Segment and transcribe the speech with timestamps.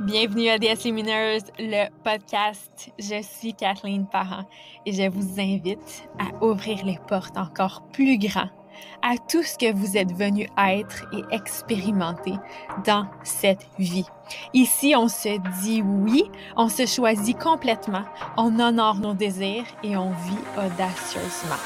[0.00, 2.90] Bienvenue à DS Lumineuse, le podcast.
[2.98, 4.44] Je suis Kathleen Parent
[4.84, 8.48] et je vous invite à ouvrir les portes encore plus grand
[9.02, 12.34] à tout ce que vous êtes venu être et expérimenter
[12.84, 14.06] dans cette vie.
[14.52, 16.24] Ici, on se dit oui,
[16.56, 18.04] on se choisit complètement,
[18.36, 21.62] on honore nos désirs et on vit audacieusement.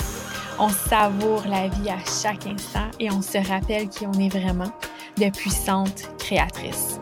[0.59, 4.73] On savoure la vie à chaque instant et on se rappelle qui on est vraiment,
[5.16, 7.00] de puissantes créatrices.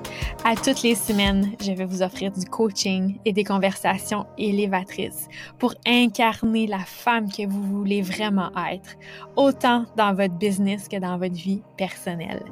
[0.48, 5.26] À toutes les semaines, je vais vous offrir du coaching et des conversations élévatrices
[5.58, 8.94] pour incarner la femme que vous voulez vraiment être,
[9.34, 12.44] autant dans votre business que dans votre vie personnelle.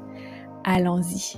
[0.65, 1.37] Allons-y.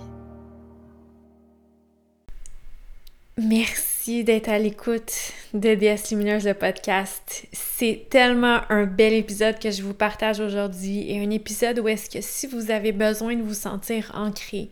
[3.37, 5.13] Merci d'être à l'écoute
[5.53, 7.47] de DS Lumineuse, le podcast.
[7.53, 12.09] C'est tellement un bel épisode que je vous partage aujourd'hui et un épisode où est-ce
[12.09, 14.71] que si vous avez besoin de vous sentir ancré,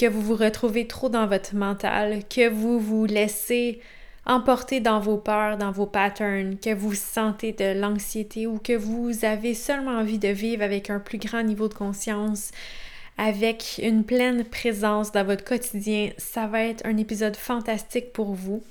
[0.00, 3.80] que vous vous retrouvez trop dans votre mental, que vous vous laissez
[4.24, 9.26] emporter dans vos peurs, dans vos patterns, que vous sentez de l'anxiété ou que vous
[9.26, 12.50] avez seulement envie de vivre avec un plus grand niveau de conscience,
[13.18, 18.62] avec une pleine présence dans votre quotidien, ça va être un épisode fantastique pour vous.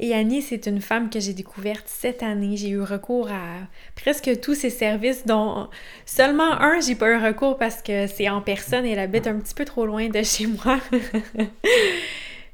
[0.00, 2.56] Et Annie, c'est une femme que j'ai découverte cette année.
[2.56, 5.68] J'ai eu recours à presque tous ses services, dont
[6.06, 9.38] seulement un, j'ai pas eu recours parce que c'est en personne et elle habite un
[9.40, 10.78] petit peu trop loin de chez moi.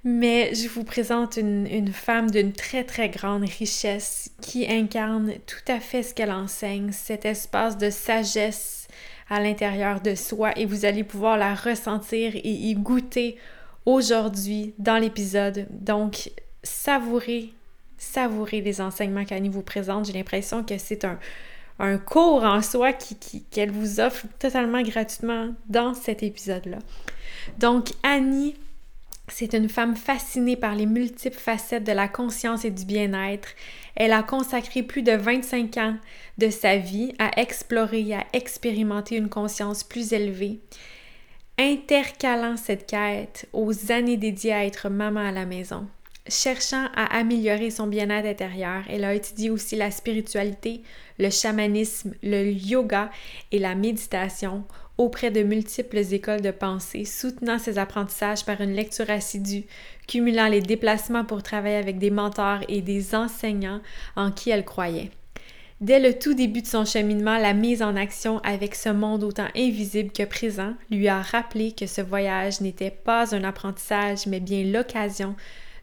[0.05, 5.73] Mais je vous présente une, une femme d'une très très grande richesse qui incarne tout
[5.73, 8.87] à fait ce qu'elle enseigne, cet espace de sagesse
[9.31, 13.37] à l'intérieur de soi et vous allez pouvoir la ressentir et y goûter
[13.87, 15.67] aujourd'hui dans l'épisode.
[15.71, 16.31] Donc,
[16.65, 17.53] savourez,
[17.97, 20.07] savourez les enseignements qu'Annie vous présente.
[20.07, 21.19] J'ai l'impression que c'est un,
[21.79, 23.19] un cours en soi qu'elle
[23.51, 26.79] qui, vous offre totalement gratuitement dans cet épisode-là.
[27.59, 28.57] Donc, Annie,
[29.29, 33.49] c'est une femme fascinée par les multiples facettes de la conscience et du bien-être.
[33.97, 35.97] Elle a consacré plus de 25 ans
[36.39, 40.61] de sa vie à explorer et à expérimenter une conscience plus élevée,
[41.59, 45.87] intercalant cette quête aux années dédiées à être maman à la maison.
[46.27, 50.81] Cherchant à améliorer son bien-être intérieur, elle a étudié aussi la spiritualité,
[51.19, 53.11] le chamanisme, le yoga
[53.53, 54.65] et la méditation
[54.97, 59.65] auprès de multiples écoles de pensée, soutenant ses apprentissages par une lecture assidue,
[60.07, 63.83] cumulant les déplacements pour travailler avec des mentors et des enseignants
[64.17, 65.11] en qui elle croyait.
[65.83, 69.49] Dès le tout début de son cheminement, la mise en action avec ce monde autant
[69.55, 74.65] invisible que présent lui a rappelé que ce voyage n'était pas un apprentissage, mais bien
[74.65, 75.37] l'occasion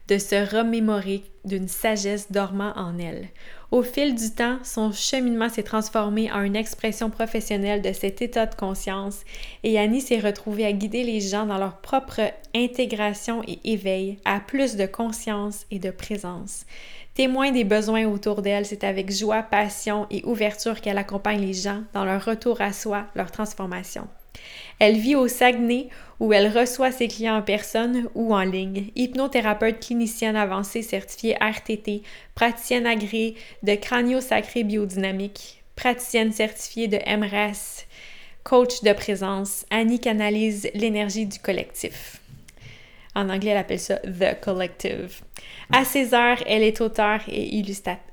[0.08, 3.28] de se remémorer d'une sagesse dormant en elle.
[3.70, 8.46] Au fil du temps, son cheminement s'est transformé en une expression professionnelle de cet état
[8.46, 9.20] de conscience
[9.62, 12.20] et Annie s'est retrouvée à guider les gens dans leur propre
[12.54, 16.66] intégration et éveil à plus de conscience et de présence.
[17.14, 21.82] Témoin des besoins autour d'elle, c'est avec joie, passion et ouverture qu'elle accompagne les gens
[21.92, 24.06] dans leur retour à soi, leur transformation.
[24.78, 25.88] Elle vit au Saguenay
[26.20, 28.90] où elle reçoit ses clients en personne ou en ligne.
[28.94, 32.02] Hypnothérapeute clinicienne avancée certifiée RTT,
[32.34, 37.86] praticienne agréée de crânio-sacré biodynamique, praticienne certifiée de MRS,
[38.44, 42.20] coach de présence, Annie canalise l'énergie du collectif.
[43.14, 45.20] En anglais, elle appelle ça The Collective.
[45.70, 47.62] À ses heures, elle est auteure et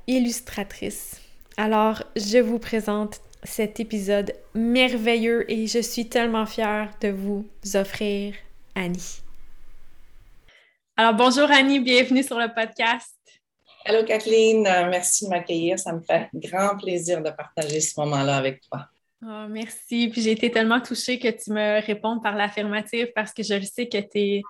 [0.08, 1.22] illustratrice.
[1.58, 8.36] Alors, je vous présente cet épisode merveilleux et je suis tellement fière de vous offrir
[8.76, 9.22] Annie.
[10.98, 13.16] Alors bonjour Annie, bienvenue sur le podcast.
[13.86, 15.80] Hello Kathleen, euh, merci de m'accueillir.
[15.80, 18.88] Ça me fait grand plaisir de partager ce moment-là avec toi.
[19.24, 20.10] Oh, merci.
[20.10, 23.64] Puis j'ai été tellement touchée que tu me répondes par l'affirmative parce que je le
[23.64, 24.42] sais que tu es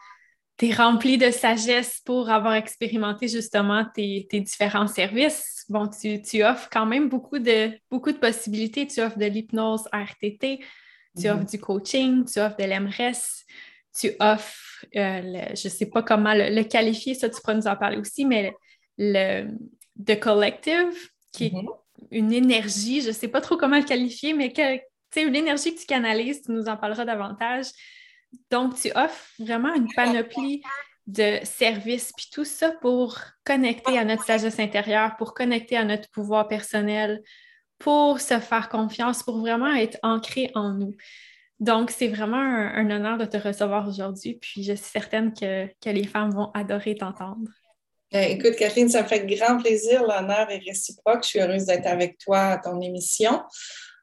[0.59, 5.63] tu es rempli de sagesse pour avoir expérimenté justement tes, différents services.
[5.69, 8.85] Bon, tu, offres quand même beaucoup de, beaucoup de possibilités.
[8.85, 10.65] Tu offres de l'hypnose RTT, tu
[11.15, 11.31] mm-hmm.
[11.31, 13.45] offres du coaching, tu offres de l'MRS,
[13.97, 17.77] tu offres, euh, je ne sais pas comment le, qualifier, ça tu pourras nous en
[17.77, 18.53] parler aussi, mais
[18.97, 19.47] le
[20.05, 22.07] The Collective, qui est mm-hmm.
[22.11, 24.77] une énergie, je ne sais pas trop comment le qualifier, mais que,
[25.15, 27.67] une énergie que tu canalises, tu nous en parleras davantage.
[28.51, 30.61] Donc, tu offres vraiment une panoplie
[31.07, 36.09] de services, puis tout ça pour connecter à notre sagesse intérieure, pour connecter à notre
[36.11, 37.23] pouvoir personnel,
[37.79, 40.95] pour se faire confiance, pour vraiment être ancré en nous.
[41.59, 46.07] Donc, c'est vraiment un, honneur de te recevoir aujourd'hui, puis je suis certaine que, les
[46.07, 47.49] femmes vont adorer t'entendre.
[48.11, 50.01] Ben, écoute, Catherine, ça me fait grand plaisir.
[50.01, 51.23] L'honneur est réciproque.
[51.23, 53.43] Je suis heureuse d'être avec toi à ton émission.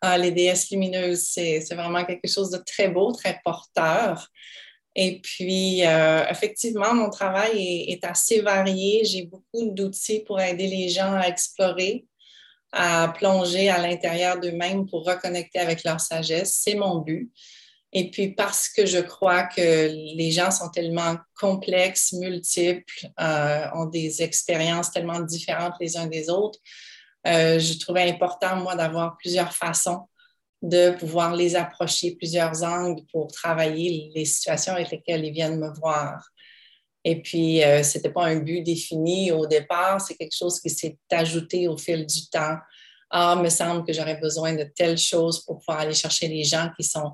[0.02, 4.28] Ah, les déesses lumineuses, c'est vraiment quelque chose de très beau, très porteur.
[4.98, 9.04] Et puis, euh, effectivement, mon travail est, assez varié.
[9.04, 12.06] J'ai beaucoup d'outils pour aider les gens à explorer,
[12.72, 16.60] à plonger à l'intérieur d'eux-mêmes pour reconnecter avec leur sagesse.
[16.62, 17.30] C'est mon but.
[17.92, 23.86] Et puis, parce que je crois que les gens sont tellement complexes, multiples, euh, ont
[23.86, 26.58] des expériences tellement différentes les uns des autres,
[27.26, 30.08] euh, je trouvais important, moi, d'avoir plusieurs façons
[30.62, 35.72] de pouvoir les approcher, plusieurs angles pour travailler les situations avec lesquelles ils viennent me
[35.78, 36.30] voir.
[37.04, 40.70] Et puis, euh, ce n'était pas un but défini au départ, c'est quelque chose qui
[40.70, 42.56] s'est ajouté au fil du temps.
[43.10, 46.70] Ah, me semble que j'aurais besoin de telle chose pour pouvoir aller chercher les gens
[46.76, 47.12] qui sont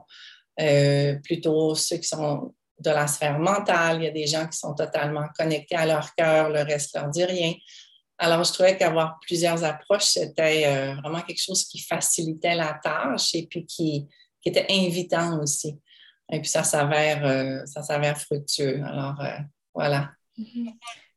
[0.60, 3.98] euh, plutôt ceux qui sont de la sphère mentale.
[3.98, 7.10] Il y a des gens qui sont totalement connectés à leur cœur, le reste leur
[7.10, 7.52] dit rien.
[8.22, 13.34] Alors, je trouvais qu'avoir plusieurs approches, c'était euh, vraiment quelque chose qui facilitait la tâche
[13.34, 14.06] et puis qui,
[14.44, 15.76] était invitant aussi.
[16.30, 18.80] Et puis, ça s'avère, euh, ça s'avère fructueux.
[18.84, 19.38] Alors, euh,
[19.74, 20.12] voilà.
[20.38, 20.72] Mm-hmm.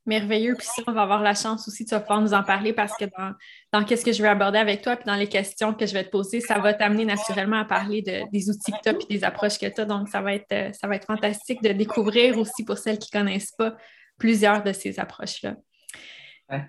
[0.07, 0.55] Merveilleux.
[0.55, 3.05] Puis ça, on va avoir la chance aussi de pouvoir nous en parler parce que
[3.05, 3.33] dans,
[3.71, 6.05] dans qu'est-ce que je vais aborder avec toi, puis dans les questions que je vais
[6.05, 9.05] te poser, ça va t'amener naturellement à parler de, des outils que tu as puis
[9.07, 9.85] des approches que tu as.
[9.85, 13.19] Donc, ça va, être, ça va être fantastique de découvrir aussi pour celles qui ne
[13.19, 13.75] connaissent pas
[14.17, 15.55] plusieurs de ces approches-là.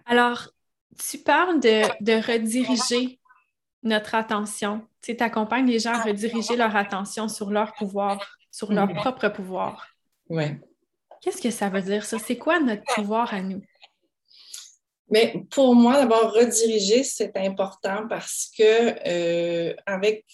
[0.07, 0.49] Alors,
[0.99, 3.19] tu parles de, rediriger
[3.83, 4.87] notre attention.
[5.03, 8.19] Tu accompagnes les gens à rediriger leur attention sur leur pouvoir,
[8.51, 9.87] sur leur propre pouvoir.
[10.29, 10.45] Oui.
[11.21, 12.19] Qu'est-ce que ça veut dire, ça?
[12.19, 13.63] C'est quoi notre pouvoir à nous?
[15.09, 20.25] Mais pour moi, d'abord, rediriger, c'est important parce que euh, avec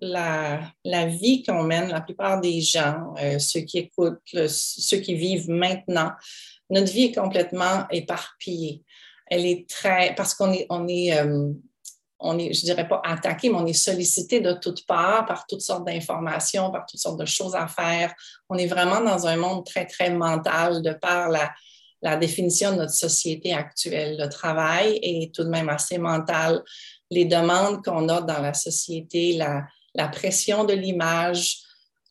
[0.00, 0.72] la,
[1.06, 6.12] vie qu'on mène, la plupart des gens, euh, ceux qui écoutent, ceux qui vivent maintenant,
[6.70, 8.84] notre vie est complètement éparpillée
[9.30, 10.14] elle est très.
[10.14, 11.52] Parce qu'on est, on est, euh,
[12.18, 15.62] on est, je dirais pas attaqué, mais on est sollicité de toutes parts par toutes
[15.62, 18.12] sortes d'informations, par toutes sortes de choses à faire.
[18.50, 22.92] On est vraiment dans un monde très, très mental de par la, définition de notre
[22.92, 24.16] société actuelle.
[24.18, 26.62] Le travail est tout de même assez mental.
[27.10, 31.58] Les demandes qu'on a dans la société, la, la pression de l'image,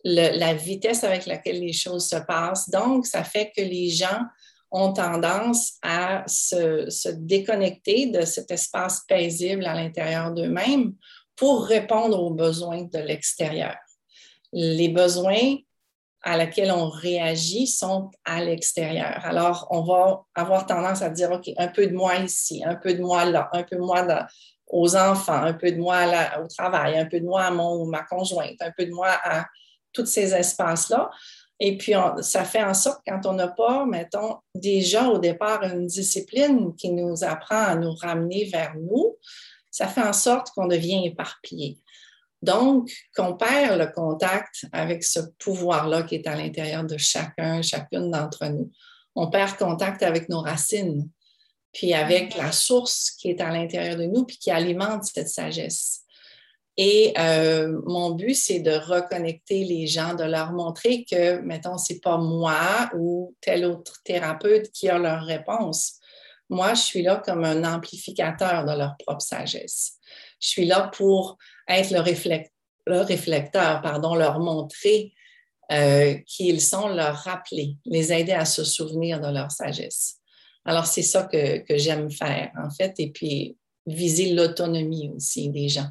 [0.04, 2.70] la vitesse avec laquelle les choses se passent.
[2.70, 4.22] Donc, ça fait que les gens
[4.72, 10.94] ont tendance à se, déconnecter de cet espace paisible à l'intérieur d'eux-mêmes
[11.36, 13.76] pour répondre aux besoins de l'extérieur.
[14.52, 15.56] Les besoins
[16.22, 19.22] à laquelle on réagit sont à l'extérieur.
[19.24, 22.94] Alors, on va avoir tendance à dire, OK, un peu de moi ici, un peu
[22.94, 24.06] de moi là, un peu de moi
[24.68, 26.06] aux enfants, un peu de moi
[26.44, 29.46] au travail, un peu de moi à ma conjointe, un peu de moi à
[29.94, 31.10] tous ces espaces-là.
[31.60, 35.88] Et puis, ça fait en sorte, quand on n'a pas, mettons, déjà au départ une
[35.88, 39.18] discipline qui nous apprend à nous ramener vers nous,
[39.70, 41.78] ça fait en sorte qu'on devient éparpillé.
[42.42, 48.12] Donc, qu'on perd le contact avec ce pouvoir-là qui est à l'intérieur de chacun, chacune
[48.12, 48.72] d'entre nous.
[49.16, 51.10] On perd contact avec nos racines,
[51.74, 56.04] puis avec la source qui est à l'intérieur de nous, puis qui alimente cette sagesse.
[56.82, 62.00] Et euh, mon but, c'est de reconnecter les gens, de leur montrer que, mettons, c'est
[62.00, 66.00] pas moi ou tel autre thérapeute qui a leur réponse.
[66.50, 69.98] Moi, je suis là comme un amplificateur de leur propre sagesse.
[70.40, 71.38] Je suis là pour
[71.68, 72.00] être le,
[73.02, 75.12] réflecteur, pardon, leur montrer
[75.74, 80.16] euh, qui ils sont, leur rappeler, les aider à se souvenir de leur sagesse.
[80.64, 85.68] Alors, c'est ça que, que j'aime faire, en fait, et puis viser l'autonomie aussi des
[85.68, 85.90] gens.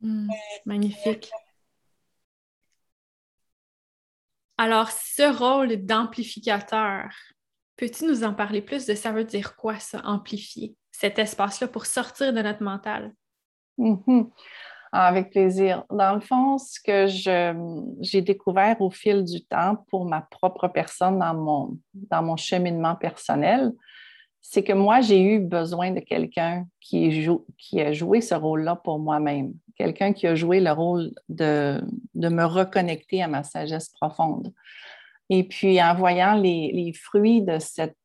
[0.00, 0.28] Hmm,
[0.64, 1.30] magnifique.
[4.56, 7.08] Alors, ce rôle d'amplificateur,
[7.76, 11.86] peux-tu nous en parler plus de ça veut dire quoi, ça, amplifier cet espace-là pour
[11.86, 13.12] sortir de notre mental?
[13.78, 14.30] Mm-hmm.
[14.90, 15.84] Avec plaisir.
[15.90, 17.06] Dans le fond, ce que
[18.00, 22.96] j'ai découvert au fil du temps pour ma propre personne dans mon, dans mon cheminement
[22.96, 23.72] personnel,
[24.40, 27.28] c'est que moi, j'ai eu besoin de quelqu'un qui,
[27.58, 31.80] qui a joué ce rôle-là pour moi-même, quelqu'un qui a joué le rôle de,
[32.14, 34.52] me reconnecter à ma sagesse profonde.
[35.30, 37.58] Et puis, en voyant les, fruits de,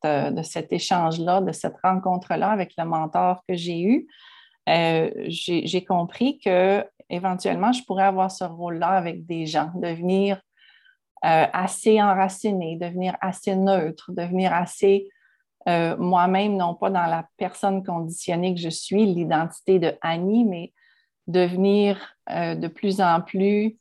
[0.06, 4.08] euh, de cet échange-là, de cette rencontre-là avec le mentor que j'ai eu,
[4.70, 10.38] euh, j'ai compris que éventuellement, je pourrais avoir ce rôle-là avec des gens, devenir
[11.26, 15.10] euh, assez enraciné, devenir assez neutre, devenir assez
[15.66, 20.74] moi-même, non pas dans la personne conditionnée que je suis, l'identité de Annie, mais
[21.28, 23.78] devenir euh, de plus en plus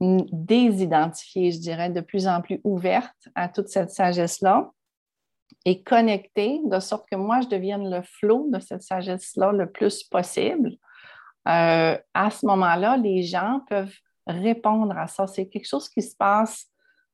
[0.00, 4.70] désidentifiée, je dirais, de plus en plus ouverte à toute cette sagesse-là
[5.64, 10.02] et connectée de sorte que moi, je devienne le flot de cette sagesse-là le plus
[10.04, 10.72] possible.
[11.48, 13.94] Euh, à ce moment-là, les gens peuvent
[14.26, 15.26] répondre à ça.
[15.26, 16.66] C'est quelque chose qui se passe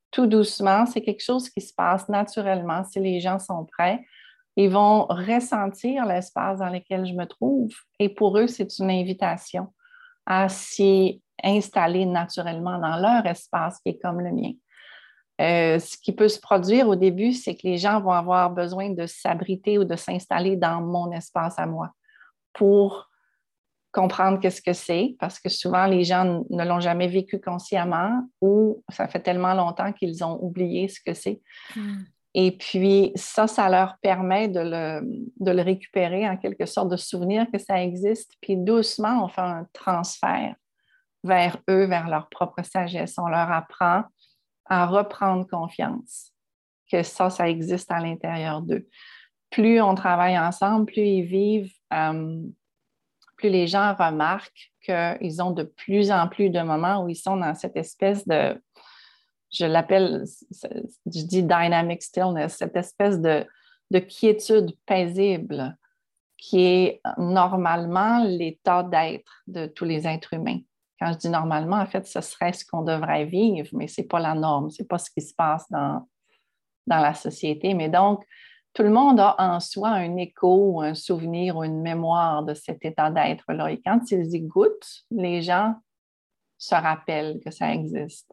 [0.09, 0.85] tout doucement.
[0.85, 4.03] C'est quelque chose qui se passe naturellement si les gens sont prêts.
[4.57, 9.73] Ils vont ressentir l'espace dans lequel je me trouve et pour eux, c'est une invitation
[10.25, 14.51] à s'y installer naturellement dans leur espace qui est comme le mien.
[15.39, 18.91] Euh, ce qui peut se produire au début, c'est que les gens vont avoir besoin
[18.91, 21.89] de s'abriter ou de s'installer dans mon espace à moi
[22.53, 23.09] pour
[23.91, 28.83] comprendre qu'est-ce que c'est, parce que souvent les gens ne l'ont jamais vécu consciemment ou
[28.89, 31.41] ça fait tellement longtemps qu'ils ont oublié ce que c'est.
[31.75, 32.03] Hmm.
[32.33, 35.01] Et puis ça, ça leur permet de le,
[35.39, 38.33] de le, récupérer en quelque sorte, de souvenir que ça existe.
[38.41, 40.55] Puis doucement, on fait un transfert
[41.23, 43.15] vers eux, vers leur propre sagesse.
[43.17, 44.03] On leur apprend
[44.65, 46.31] à reprendre confiance
[46.89, 48.87] que ça, ça existe à l'intérieur d'eux.
[49.49, 52.41] Plus on travaille ensemble, plus ils vivent, euh,
[53.35, 57.37] plus les gens remarquent qu'ils ont de plus en plus de moments où ils sont
[57.37, 58.61] dans cette espèce de,
[59.51, 63.45] je l'appelle, je dis dynamic stillness, cette espèce de,
[63.91, 65.77] de quiétude paisible
[66.37, 70.59] qui est normalement l'état d'être de tous les êtres humains.
[70.99, 74.07] Quand je dis normalement, en fait, ce serait ce qu'on devrait vivre, mais ce n'est
[74.07, 76.07] pas la norme, ce n'est pas ce qui se passe dans,
[76.87, 77.73] dans la société.
[77.73, 78.23] Mais donc,
[78.73, 82.85] tout le monde a en soi un écho, un souvenir ou une mémoire de cet
[82.85, 83.71] état d'être-là.
[83.71, 85.75] Et quand ils y goûtent, les gens
[86.57, 88.31] se rappellent que ça existe.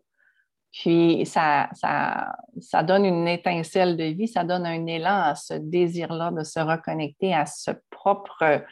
[0.72, 5.54] Puis ça, ça, ça, donne une étincelle de vie, ça donne un élan à ce
[5.54, 8.62] désir-là de se reconnecter à ce propre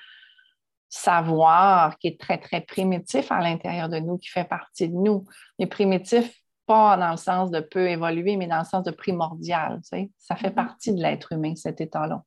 [0.88, 5.24] savoir qui est très, très primitif à l'intérieur de nous, qui fait partie de nous.
[5.58, 6.32] Mais primitif,
[6.66, 9.80] pas dans le sens de peu évoluer, mais dans le sens de primordial.
[9.82, 10.54] Ça fait mm-hmm.
[10.54, 12.22] partie de l'être humain, cet état-là.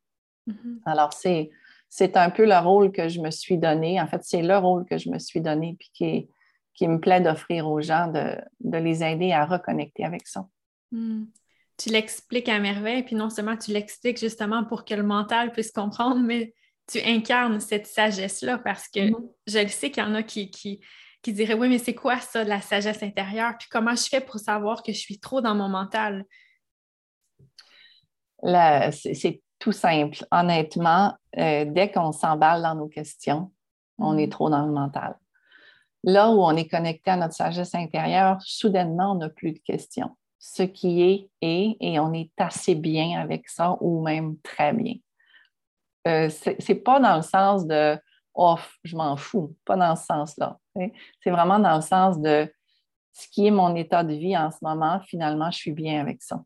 [0.48, 0.80] Mm-hmm.
[0.86, 1.52] Alors, c'est,
[1.90, 4.02] c'est un peu le rôle que je me suis donné.
[4.02, 6.30] En fait, c'est le rôle que je me suis donné, puis qui,
[6.80, 10.48] qui me plaît d'offrir aux gens, de, de, les aider à reconnecter avec ça.
[10.94, 11.26] Mm.
[11.76, 15.74] Tu l'expliques à merveille, puis non seulement tu l'expliques justement pour que le mental puisse
[15.74, 16.54] comprendre, mais
[16.90, 19.30] tu incarnes cette sagesse-là parce que mm-hmm.
[19.48, 20.80] je le sais qu'il y en a qui, qui,
[21.22, 23.56] qui diraient Oui, mais c'est quoi ça, la sagesse intérieure?
[23.60, 26.24] Puis comment je fais pour savoir que je suis trop dans mon mental?
[28.94, 30.26] C'est tout simple.
[30.32, 33.52] Honnêtement, euh, dès qu'on s'emballe dans nos questions,
[33.98, 34.30] on est mm-hmm.
[34.30, 35.18] trop dans le mental.
[36.04, 40.16] Là où on est connecté à notre sagesse intérieure, soudainement, on n'a plus de questions.
[40.38, 44.96] Ce qui est est et on est assez bien avec ça ou même très bien.
[46.08, 47.98] Euh, ce n'est pas dans le sens de
[48.34, 50.58] off, je m'en fous, pas dans ce sens-là.
[51.22, 52.50] C'est vraiment dans le sens de
[53.12, 56.22] ce qui est mon état de vie en ce moment, finalement, je suis bien avec
[56.22, 56.42] ça.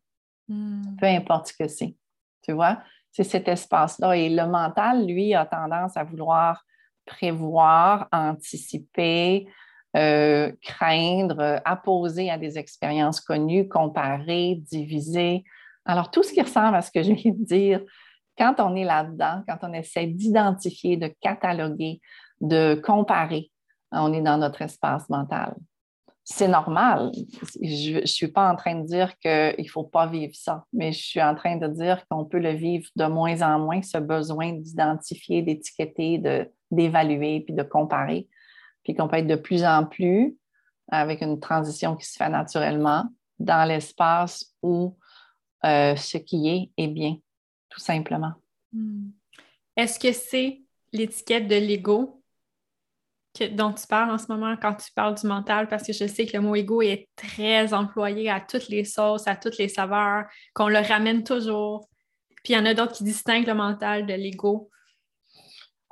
[0.48, 0.96] Hmm.
[1.00, 1.96] Peu importe ce que c'est.
[2.42, 2.80] Tu vois,
[3.12, 4.18] c'est cet espace-là.
[4.18, 6.64] Et le mental, lui, a tendance à vouloir
[7.06, 9.48] prévoir, anticiper,
[9.96, 15.44] euh, craindre, apposer à des expériences connues, comparer, diviser.
[15.86, 17.82] Alors, tout ce qui ressemble à ce que je viens de dire,
[18.38, 22.02] quand on est là-dedans, quand on essaie d'identifier, de cataloguer,
[22.42, 23.52] de comparer,
[23.92, 25.56] on est dans notre espace mental.
[26.26, 27.12] C'est normal.
[27.62, 30.94] Je ne suis pas en train de dire qu'il ne faut pas vivre ça, mais
[30.94, 33.98] je suis en train de dire qu'on peut le vivre de moins en moins, ce
[33.98, 36.22] besoin d'identifier, d'étiqueter,
[36.72, 38.30] d'évaluer, puis de comparer,
[38.84, 40.38] puis qu'on peut être de plus en plus
[40.90, 43.06] avec une transition qui se fait naturellement
[43.40, 44.98] dans l'espace où
[45.66, 47.18] euh, ce qui est est bien
[47.74, 48.34] tout simplement.
[48.72, 49.10] Hmm.
[49.76, 50.62] Est-ce que c'est
[50.92, 52.23] l'étiquette de l'ego
[53.52, 55.68] dont tu parles en ce moment quand tu parles du mental?
[55.68, 59.28] Parce que je sais que le mot ego est très employé à toutes les sauces,
[59.28, 61.88] à toutes les saveurs, qu'on le ramène toujours.
[62.44, 64.70] Puis il y en a d'autres qui distinguent le mental de l'ego.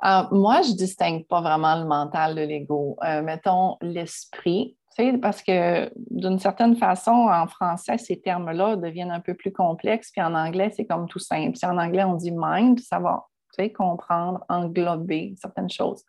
[0.00, 2.96] Ah, moi, je ne distingue pas vraiment le mental de l'ego.
[3.04, 4.76] Euh, mettons l'esprit
[5.20, 10.22] parce que d'une certaine façon, en français, ces termes-là deviennent un peu plus complexes, puis
[10.22, 11.56] en anglais, c'est comme tout simple.
[11.56, 13.26] Si en anglais, on dit mind, ça va
[13.74, 16.02] comprendre, englober certaines choses.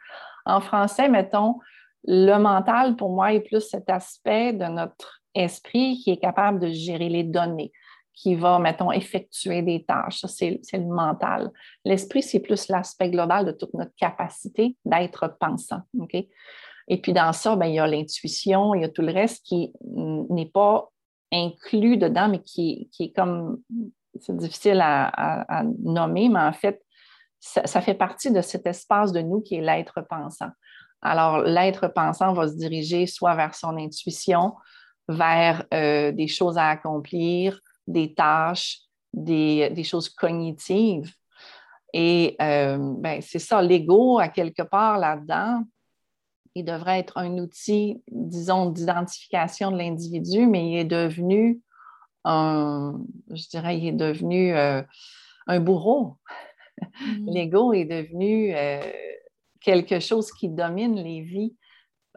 [0.45, 1.59] En français, mettons,
[2.05, 6.67] le mental, pour moi, est plus cet aspect de notre esprit qui est capable de
[6.67, 7.71] gérer les données,
[8.13, 10.19] qui va, mettons, effectuer des tâches.
[10.19, 11.49] Ça, c'est le mental.
[11.85, 15.81] L'esprit, c'est plus l'aspect global de toute notre capacité d'être pensant.
[16.87, 19.45] Et puis dans ça, ben, il y a l'intuition, il y a tout le reste
[19.45, 20.89] qui n'est pas
[21.31, 23.61] inclus dedans, mais qui, est comme,
[24.19, 26.82] c'est difficile à, nommer, mais en fait,
[27.43, 30.49] ça, fait partie de cet espace de nous qui est l'être pensant.
[31.01, 34.53] Alors, l'être pensant va se diriger soit vers son intuition,
[35.09, 38.79] vers euh, des choses à accomplir, des tâches,
[39.11, 41.11] des, choses cognitives.
[41.91, 45.63] Et euh, ben, c'est ça, l'ego, à quelque part là-dedans,
[46.55, 51.59] il devrait être un outil, disons, d'identification de l'individu, mais il est devenu
[52.23, 54.81] un, je dirais, il est devenu euh,
[55.47, 56.17] un bourreau.
[57.01, 57.29] Mm.
[57.29, 58.81] L'ego est devenu euh,
[59.61, 61.55] quelque chose qui domine les vies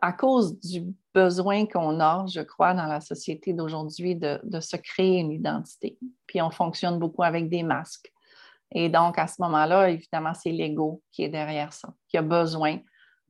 [0.03, 5.21] à cause du besoin qu'on a, je crois, dans la société d'aujourd'hui de, se créer
[5.21, 5.99] une identité.
[6.27, 8.13] Puis on fonctionne beaucoup avec des masques.
[8.73, 12.79] Et donc, à ce moment-là, évidemment, c'est l'ego qui est derrière ça, qui a besoin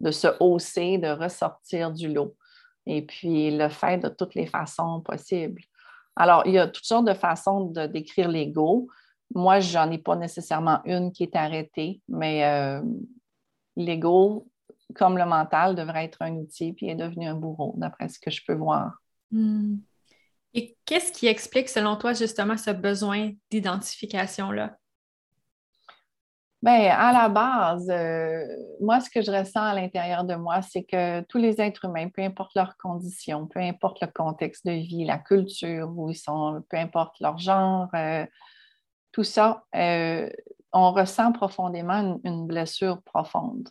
[0.00, 2.34] de se hausser, de ressortir du lot.
[2.86, 5.62] Et puis, le fait de toutes les façons possibles.
[6.16, 8.88] Alors, il y a toutes sortes de façons de décrire l'ego.
[9.34, 12.82] Moi, je n'en ai pas nécessairement une qui est arrêtée, mais euh,
[13.76, 14.48] l'ego,
[14.94, 18.30] comme le mental, devrait être un outil puis est devenu un bourreau, d'après ce que
[18.30, 19.02] je peux voir.
[19.30, 19.76] Hmm.
[20.54, 24.76] Et qu'est-ce qui explique, selon toi, justement, ce besoin d'identification-là?
[26.62, 28.44] Bien, à la base, euh,
[28.80, 32.08] moi, ce que je ressens à l'intérieur de moi, c'est que tous les êtres humains,
[32.08, 36.64] peu importe leurs conditions, peu importe le contexte de vie, la culture où ils sont,
[36.70, 38.24] peu importe leur genre, euh,
[39.16, 40.28] tout ça, euh,
[40.74, 43.66] on ressent profondément une, blessure profonde.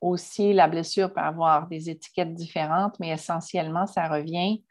[0.00, 4.64] aussi, la blessure peut avoir des étiquettes différentes, mais essentiellement, ça revient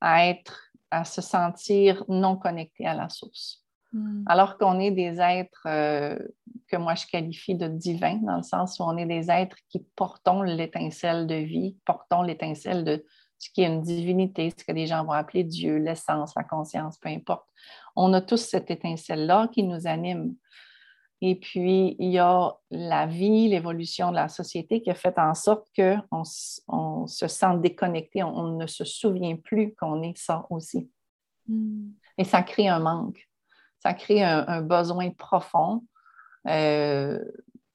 [0.00, 3.62] à être, à se sentir non connecté à la source.
[3.92, 4.24] Hmm.
[4.24, 6.18] Alors qu'on est des êtres euh,
[6.66, 9.86] que moi je qualifie de divins, dans le sens où on est des êtres qui
[9.96, 13.04] portons l'étincelle de vie, portons l'étincelle de
[13.42, 16.98] ce qui est une divinité, ce que les gens vont appeler Dieu, l'essence, la conscience,
[16.98, 17.48] peu importe.
[17.96, 20.36] On a tous cette étincelle-là qui nous anime.
[21.20, 25.34] Et puis, il y a la vie, l'évolution de la société qui a fait en
[25.34, 26.22] sorte qu'on
[26.68, 30.90] on se sent déconnecté, on, ne se souvient plus qu'on est ça aussi.
[31.48, 31.90] Hmm.
[32.18, 33.28] Et ça crée un manque
[33.82, 35.84] ça crée un, besoin profond,
[36.46, 37.18] euh,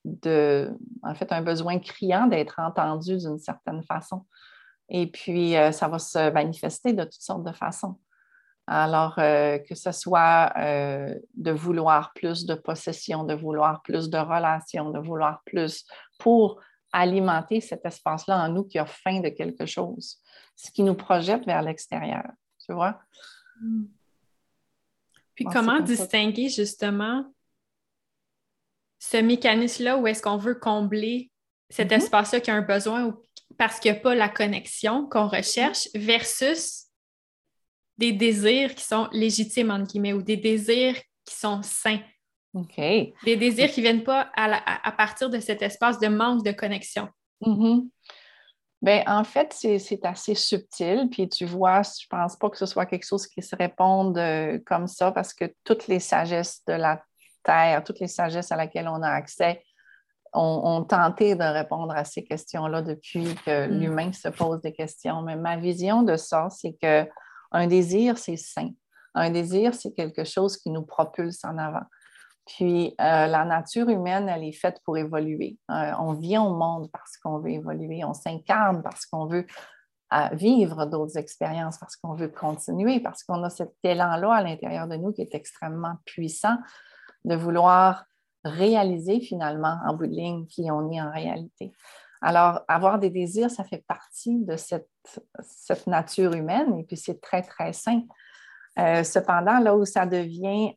[0.05, 0.71] de,
[1.03, 4.25] en fait, un besoin criant d'être entendu d'une certaine façon.
[4.89, 7.99] Et puis, euh, ça va se manifester de toutes sortes de façons.
[8.67, 14.91] Alors, euh, que ce soit de vouloir plus de possession, de vouloir plus de relations,
[14.91, 15.85] de vouloir plus
[16.19, 16.59] pour
[16.91, 20.17] alimenter cet espace-là en nous qui a faim de quelque chose,
[20.55, 22.29] ce qui nous projette vers l'extérieur,
[22.65, 22.99] tu vois?
[23.61, 23.85] Mm.
[25.35, 27.31] Puis comment distinguer justement
[28.97, 31.31] ce mécanisme-là où est-ce qu'on veut combler
[31.69, 31.97] cet mm-hmm.
[31.97, 33.15] espace-là qui a un besoin
[33.57, 36.85] parce qu'il n'y a pas la connexion qu'on recherche versus
[37.97, 42.01] des désirs qui sont légitimes, entre guillemets, ou des désirs qui sont sains.
[42.53, 42.77] OK.
[42.77, 47.09] Des désirs qui ne viennent pas à, partir de cet espace de manque de connexion.
[47.41, 47.89] Mm-hmm.
[48.81, 51.09] Bien, en fait, c'est assez subtil.
[51.11, 54.17] Puis tu vois, je ne pense pas que ce soit quelque chose qui se réponde
[54.17, 57.03] euh, comme ça parce que toutes les sagesses de la
[57.43, 59.63] Terre, toutes les sagesses à laquelle on a accès,
[60.33, 63.79] ont, tenté de répondre à ces questions-là depuis que mm.
[63.79, 65.21] l'humain se pose des questions.
[65.21, 68.69] Mais ma vision de ça, c'est qu'un désir, c'est sain.
[69.15, 71.85] Un désir, c'est quelque chose qui nous propulse en avant.
[72.45, 75.57] Puis euh, la nature humaine, elle est faite pour évoluer.
[75.69, 79.45] Euh, on vient au monde parce qu'on veut évoluer, on s'incarne parce qu'on veut
[80.13, 84.87] euh, vivre d'autres expériences, parce qu'on veut continuer, parce qu'on a cet élan-là à l'intérieur
[84.87, 86.57] de nous qui est extrêmement puissant
[87.25, 88.05] de vouloir
[88.47, 91.71] réaliser finalement en bout de ligne qui on est en réalité.
[92.21, 94.89] Alors, avoir des désirs, ça fait partie de cette,
[95.85, 98.01] nature humaine et puis c'est très, très sain.
[98.75, 100.73] cependant, là où ça devient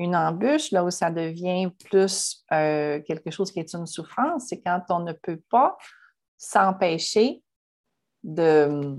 [0.00, 4.60] une embûche, là où ça devient plus euh, quelque chose qui est une souffrance, c'est
[4.62, 5.76] quand on ne peut pas
[6.38, 7.42] s'empêcher
[8.22, 8.96] de,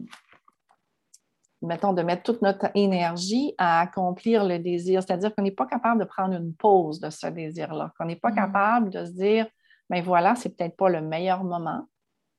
[1.61, 5.03] mettons, de mettre toute notre énergie à accomplir le désir.
[5.03, 8.31] C'est-à-dire qu'on n'est pas capable de prendre une pause de ce désir-là, qu'on n'est pas
[8.31, 8.35] mm.
[8.35, 9.47] capable de se dire,
[9.89, 11.85] mais ben voilà, c'est peut-être pas le meilleur moment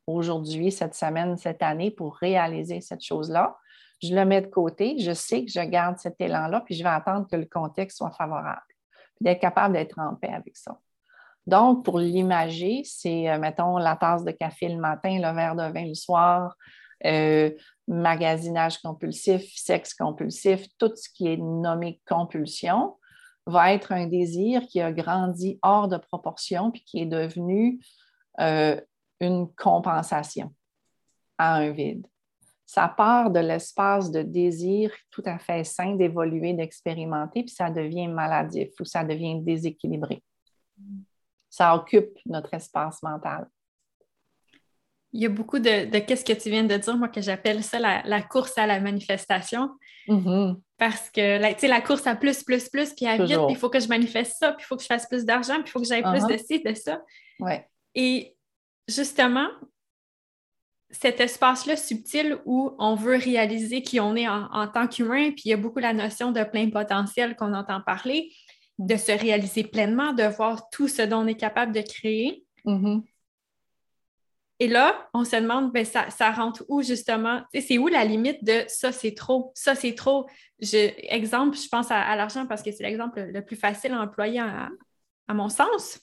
[0.07, 3.57] aujourd'hui, cette semaine, cette année pour réaliser cette chose-là
[4.03, 6.89] je le mets de côté, je sais que je garde cet élan-là, puis je vais
[6.89, 8.63] attendre que le contexte soit favorable,
[9.15, 10.77] puis d'être capable d'être en paix avec ça.
[11.47, 15.73] Donc, pour l'imager, c'est, euh, mettons, la tasse de café le matin, le verre de
[15.73, 16.57] vin le soir,
[17.05, 17.51] euh,
[17.93, 22.97] magasinage compulsif, sexe compulsif, tout ce qui est nommé compulsion
[23.47, 27.81] va être un désir qui a grandi hors de proportion puis qui est devenu
[28.41, 28.81] euh,
[29.21, 30.55] une compensation
[31.39, 32.07] à un vide
[32.73, 38.09] ça part de l'espace de désir tout à fait sain d'évoluer, d'expérimenter, puis ça devient
[38.09, 40.25] maladif ou ça devient déséquilibré.
[41.51, 43.47] Ça occupe notre espace mental.
[45.13, 47.63] Il y a beaucoup de, de qu'est-ce que tu viens de dire, moi, que j'appelle
[47.63, 49.71] ça la, course à la manifestation.
[50.09, 50.57] Mm-hmm.
[50.79, 53.71] Parce que la, la course à plus, plus, plus, puis à vite, puis il faut
[53.71, 55.81] que je manifeste ça, puis il faut que je fasse plus d'argent, puis il faut
[55.81, 56.33] que j'aille plus uh-huh.
[56.33, 57.03] de ci, de ça.
[57.41, 57.69] Ouais.
[57.95, 58.35] Et
[58.89, 59.49] justement,
[60.93, 65.49] cet espace-là subtil où on veut réaliser qui on est en, tant qu'humain, puis il
[65.49, 68.31] y a beaucoup la notion de plein potentiel qu'on entend parler,
[68.79, 72.45] de se réaliser pleinement, de voir tout ce dont on est capable de créer.
[72.67, 73.03] Mm-hmm.
[74.63, 77.43] Et là, on se demande, ben, ça, ça rentre où justement?
[77.53, 80.29] C'est où la limite de ça, c'est trop, ça, c'est trop?
[80.61, 84.39] Je, exemple, je pense à, l'argent parce que c'est l'exemple le plus facile à employer
[84.39, 84.71] à,
[85.35, 85.99] mon sens.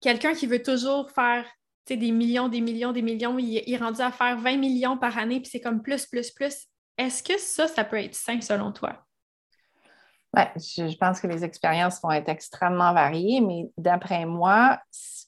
[0.00, 1.46] Quelqu'un qui veut toujours faire
[1.86, 5.38] des millions, des millions, des millions, il, est rendu à faire 20 millions par année,
[5.38, 6.66] puis c'est comme plus, plus, plus.
[6.98, 9.06] Est-ce que ça, ça peut être sain selon toi?
[10.34, 14.80] Ben, je, pense que les expériences vont être extrêmement variées, mais d'après moi,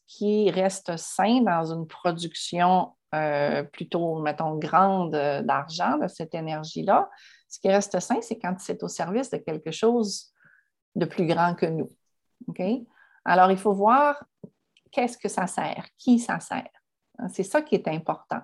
[0.06, 7.10] qui reste sain dans une production euh, plutôt, mettons, grande euh, d'argent, de cette énergie-là.
[7.48, 10.32] Ce qui reste sain, c'est quand c'est au service de quelque chose
[10.94, 11.90] de plus grand que nous.
[13.24, 14.22] Alors, il faut voir
[14.90, 16.68] qu'est-ce que ça sert, qui ça sert.
[17.32, 18.40] C'est ça qui est important.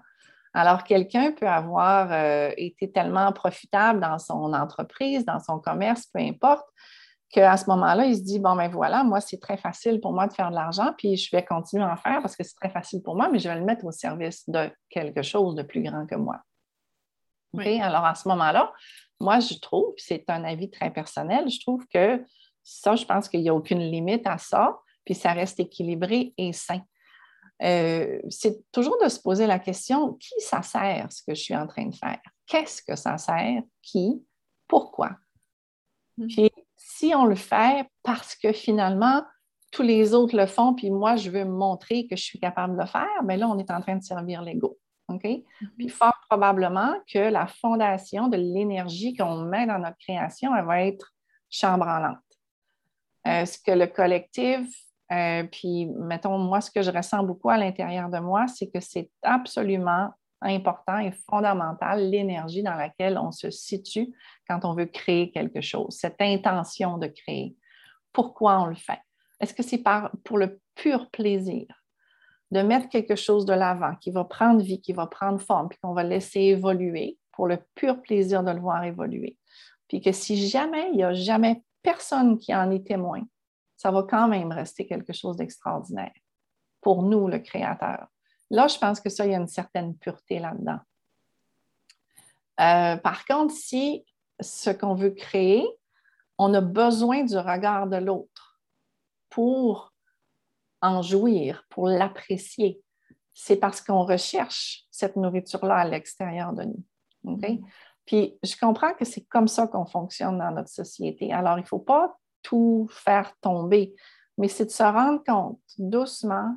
[0.52, 6.20] Alors, quelqu'un peut avoir euh, été tellement profitable dans son entreprise, dans son commerce, peu
[6.20, 6.66] importe,
[7.30, 10.26] qu'à ce moment-là, il se dit, bon, ben voilà, moi, c'est très facile pour moi
[10.26, 12.70] de faire de l'argent, puis je vais continuer à en faire parce que c'est très
[12.70, 15.82] facile pour moi, mais je vais le mettre au service de quelque chose de plus
[15.82, 16.40] grand que moi.
[17.54, 18.72] Alors, à ce moment-là,
[19.20, 22.24] moi, je trouve, c'est un avis très personnel, je trouve que
[22.62, 26.52] ça, je pense qu'il n'y a aucune limite à ça, puis ça reste équilibré et
[26.52, 26.80] sain.
[27.62, 31.56] Euh, c'est toujours de se poser la question, qui ça sert, ce que je suis
[31.56, 32.20] en train de faire?
[32.46, 33.62] Qu'est-ce que ça sert?
[33.82, 34.24] Qui?
[34.66, 35.10] Pourquoi?
[36.16, 36.26] Mm.
[36.26, 39.22] Puis si on le fait parce que finalement,
[39.72, 42.80] tous les autres le font, puis moi, je veux montrer que je suis capable de
[42.80, 44.78] le faire, mais là, on est en train de servir l'ego.
[45.08, 45.26] OK?
[45.76, 50.82] Puis fort probablement que la fondation de l'énergie qu'on met dans notre création, elle va
[50.82, 51.12] être
[51.50, 52.18] chambranlante.
[53.26, 54.66] Euh, ce que le collectif,
[55.12, 58.80] euh, puis mettons, moi, ce que je ressens beaucoup à l'intérieur de moi, c'est que
[58.80, 60.10] c'est absolument
[60.42, 64.08] important et fondamental, l'énergie dans laquelle on se situe
[64.48, 67.56] quand on veut créer quelque chose, cette intention de créer.
[68.12, 69.00] Pourquoi on le fait?
[69.40, 69.82] Est-ce que c'est
[70.24, 71.66] pour le pur plaisir
[72.50, 75.78] de mettre quelque chose de l'avant qui va prendre vie, qui va prendre forme, puis
[75.82, 79.36] qu'on va laisser évoluer pour le pur plaisir de le voir évoluer?
[79.88, 83.22] Puis que si jamais il n'y a jamais personne qui en est témoin,
[83.80, 86.12] ça va quand même rester quelque chose d'extraordinaire
[86.82, 88.08] pour nous, le créateur.
[88.50, 90.80] Là, je pense que ça, il y a une certaine pureté là-dedans.
[92.60, 94.04] Euh, par contre, si
[94.38, 95.66] ce qu'on veut créer,
[96.36, 98.60] on a besoin du regard de l'autre
[99.30, 99.94] pour
[100.82, 102.82] en jouir, pour l'apprécier,
[103.32, 106.84] c'est parce qu'on recherche cette nourriture-là à l'extérieur de nous.
[107.24, 107.62] Mm-hmm.
[108.04, 111.32] Puis je comprends que c'est comme ça qu'on fonctionne dans notre société.
[111.32, 113.94] Alors, il ne faut pas tout faire tomber,
[114.38, 116.54] mais c'est de se rendre compte doucement,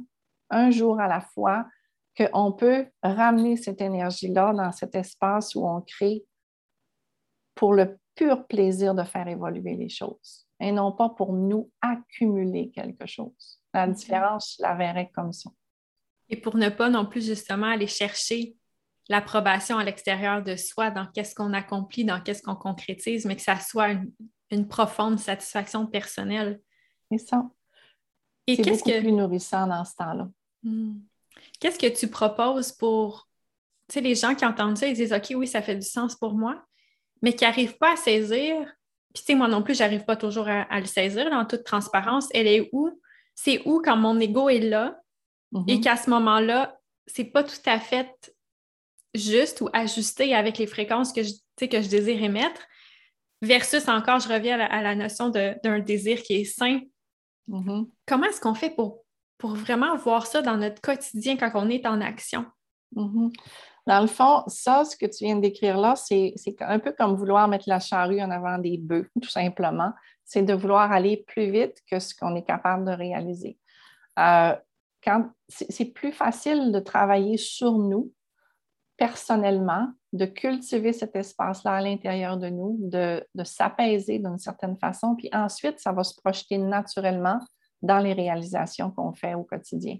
[0.50, 1.66] un jour à la fois,
[2.16, 6.24] qu'on peut ramener cette énergie-là dans cet espace où on crée
[7.56, 12.70] pour le pur plaisir de faire évoluer les choses et non pas pour nous accumuler
[12.70, 13.60] quelque chose.
[13.74, 15.50] La différence, je la verrais comme ça.
[16.30, 18.56] Et pour ne pas non plus justement aller chercher
[19.10, 23.42] l'approbation à l'extérieur de soi dans qu'est-ce qu'on accomplit, dans qu'est-ce qu'on concrétise, mais que
[23.42, 23.90] ça soit
[24.50, 26.62] une, profonde satisfaction personnelle.
[27.12, 27.50] C'est ça.
[28.46, 30.30] Et qu'est-ce que plus nourrissant dans ce temps-là.
[30.62, 31.00] Hmm.
[31.60, 33.28] Qu'est-ce que tu proposes pour,
[33.90, 36.16] tu sais, les gens qui entendent ça, ils disent, OK, oui, ça fait du sens
[36.16, 36.64] pour moi,
[37.24, 38.58] mais qui n'arrivent pas à saisir,
[39.14, 42.28] puis tu sais, moi non plus, j'arrive pas toujours à, le saisir dans toute transparence,
[42.34, 42.90] elle est où?
[43.36, 45.00] C'est où quand mon ego est là?
[45.54, 45.82] Et mm-hmm.
[45.82, 48.33] qu'à ce moment-là, c'est pas tout à fait
[49.14, 51.34] juste ou ajusté avec les fréquences que je,
[51.66, 52.62] que je désire émettre,
[53.42, 56.80] versus encore, je reviens à la, notion d'un désir qui est sain.
[57.50, 57.90] Mm-hmm.
[58.08, 59.04] Comment est-ce qu'on fait pour
[59.38, 62.46] pour vraiment voir ça dans notre quotidien quand on est en action?
[62.96, 63.34] Mm-hmm.
[63.86, 67.16] Dans le fond, ça, ce que tu viens de décrire là, c'est un peu comme
[67.16, 69.92] vouloir mettre la charrue en avant des bœufs, tout simplement.
[70.24, 73.58] C'est de vouloir aller plus vite que ce qu'on est capable de réaliser.
[74.20, 74.56] Euh,
[75.50, 78.14] c'est plus facile de travailler sur nous
[78.98, 85.30] personnellement, de cultiver cet espace-là à l'intérieur de nous, de, s'apaiser d'une certaine façon, puis
[85.34, 87.40] ensuite, ça va se projeter naturellement
[87.82, 89.98] dans les réalisations qu'on fait au quotidien.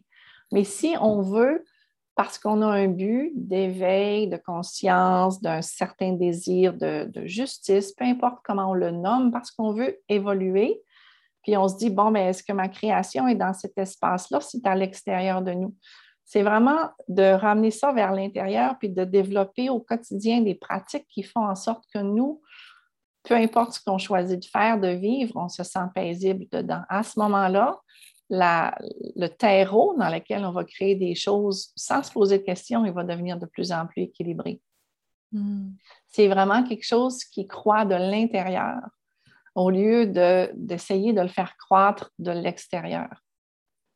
[0.52, 1.66] Mais si on veut,
[2.16, 8.38] parce qu'on a un but d'éveil, de conscience, d'un certain désir de, justice, peu importe
[8.44, 10.80] comment on le nomme, parce qu'on veut évoluer,
[11.42, 14.66] puis on se dit, bon, mais est-ce que ma création est dans cet espace-là, c'est
[14.66, 15.76] à l'extérieur de nous?
[16.26, 21.24] C'est vraiment de ramener ça vers l'intérieur, puis de développer au quotidien des pratiques qui
[21.24, 22.42] font en sorte que nous,
[23.24, 26.82] peu importe ce qu'on choisit de faire, de vivre, on se sent paisible dedans.
[26.90, 27.80] À ce moment-là,
[28.30, 32.92] le terreau dans lequel on va créer des choses sans se poser de questions, il
[32.92, 34.62] va devenir de plus en plus équilibré.
[35.32, 35.72] Hmm.
[36.08, 38.82] C'est vraiment quelque chose qui croît de l'intérieur
[39.56, 40.08] au lieu
[40.56, 43.10] d'essayer de, le faire croître de l'extérieur.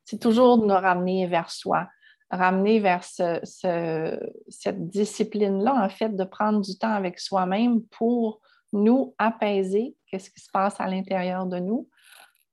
[0.06, 1.88] C'est toujours de nous ramener vers soi,
[2.30, 8.42] ramener vers cette discipline-là, en fait, de prendre du temps avec soi-même pour
[8.74, 11.90] nous apaiser, qu'est-ce qui se passe à l'intérieur de nous,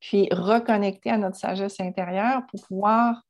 [0.00, 3.22] puis reconnecter à notre sagesse intérieure pour pouvoir,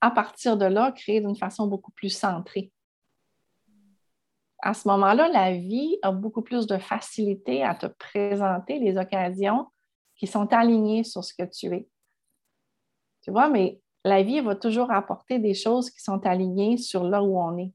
[0.00, 2.72] à partir de là, créer d'une façon beaucoup plus centrée.
[4.62, 9.66] À ce moment-là, la vie a beaucoup plus de facilité à te présenter les occasions
[10.16, 11.88] qui sont alignées sur ce que tu es.
[13.22, 17.22] Tu vois, mais la vie va toujours apporter des choses qui sont alignées sur là
[17.22, 17.72] où on est.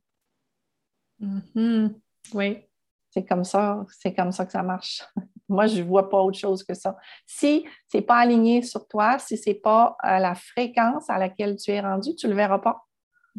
[1.21, 1.93] Mm-hmm.
[2.33, 2.63] Oui.
[3.11, 5.03] C'est comme ça, c'est comme ça que ça marche.
[5.47, 6.97] Moi, je ne vois pas autre chose que ça.
[7.25, 11.17] Si ce n'est pas aligné sur toi, si ce n'est pas à la fréquence à
[11.17, 12.83] laquelle tu es rendu, tu ne le verras pas.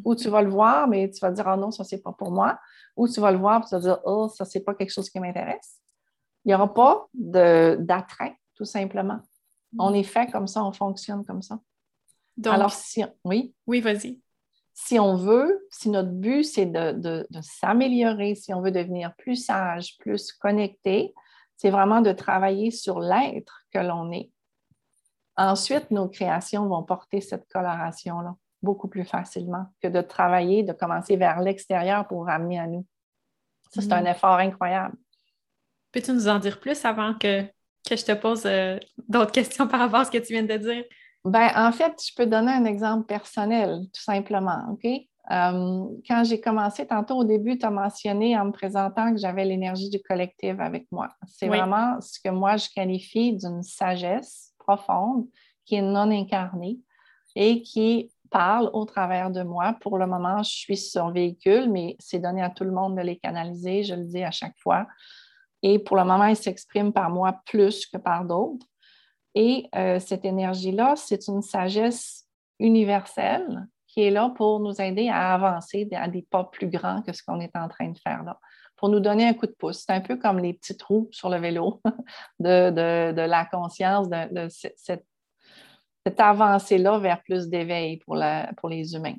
[0.04, 2.30] Ou tu vas le voir, mais tu vas dire, oh non, ça, c'est pas pour
[2.30, 2.58] moi.
[2.96, 5.10] Ou tu vas le voir, et tu vas dire, oh, ça, c'est pas quelque chose
[5.10, 5.80] qui m'intéresse.
[6.44, 9.18] Il n'y aura pas d'attrait, tout simplement.
[9.78, 11.58] On est fait comme ça, on fonctionne comme ça.
[12.44, 13.54] Alors, si, oui?
[13.66, 14.20] Oui, vas-y
[14.78, 19.96] si on veut, si notre but, c'est de, s'améliorer, si on veut devenir plus sage,
[19.98, 21.14] plus connecté,
[21.56, 24.30] c'est vraiment de travailler sur l'être que l'on est.
[25.38, 31.16] Ensuite, nos créations vont porter cette coloration-là beaucoup plus facilement que de travailler, de commencer
[31.16, 32.84] vers l'extérieur pour ramener à nous.
[33.70, 34.08] Ça, c'est un mm.
[34.08, 34.96] effort incroyable.
[35.90, 37.42] Peux-tu nous en dire plus avant que,
[37.88, 40.56] que je te pose euh, d'autres questions par rapport à ce que tu viens de
[40.56, 40.84] dire?
[41.26, 44.62] Ben, en fait, je peux donner un exemple personnel, tout simplement.
[44.70, 44.84] OK?
[44.84, 49.44] Euh, quand j'ai commencé, tantôt au début, tu as mentionné en me présentant que j'avais
[49.44, 51.08] l'énergie du collectif avec moi.
[51.26, 55.26] C'est vraiment ce que moi je qualifie d'une sagesse profonde
[55.64, 56.78] qui est non incarnée
[57.34, 59.76] et qui parle au travers de moi.
[59.80, 63.02] Pour le moment, je suis sur véhicule, mais c'est donné à tout le monde de
[63.02, 64.86] les canaliser, je le dis à chaque fois.
[65.62, 68.64] Et pour le moment, il s'exprime par moi plus que par d'autres.
[69.36, 72.26] Et euh, cette énergie-là, c'est une sagesse
[72.58, 77.12] universelle qui est là pour nous aider à avancer à des pas plus grands que
[77.12, 78.40] ce qu'on est en train de faire là,
[78.76, 79.84] pour nous donner un coup de pouce.
[79.86, 81.82] C'est un peu comme les petites roues sur le vélo
[82.40, 85.04] de, la conscience, de, cette,
[86.18, 88.18] avancée-là vers plus d'éveil pour,
[88.56, 89.16] pour les humains.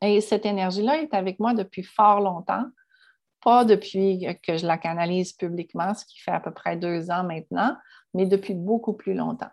[0.00, 2.64] Et cette énergie-là est avec moi depuis fort longtemps,
[3.42, 7.24] pas depuis que je la canalise publiquement, ce qui fait à peu près deux ans
[7.24, 7.76] maintenant,
[8.14, 9.50] mais depuis beaucoup plus longtemps.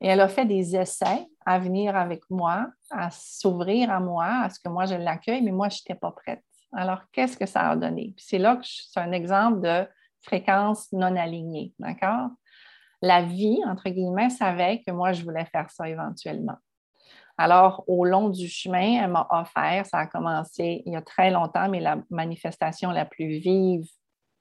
[0.00, 4.50] Et elle a fait des essais à venir avec moi, à s'ouvrir à moi, à
[4.50, 6.42] ce que moi je l'accueille, mais moi, je n'étais pas prête.
[6.72, 8.14] Alors, qu'est-ce que ça a donné?
[8.16, 9.86] C'est là que c'est un exemple de
[10.22, 12.30] fréquence non alignée, d'accord?
[13.00, 16.56] La vie, entre guillemets, savait que moi, je voulais faire ça éventuellement.
[17.38, 21.30] Alors, au long du chemin, elle m'a offert, ça a commencé il y a très
[21.30, 23.86] longtemps, mais la manifestation la plus vive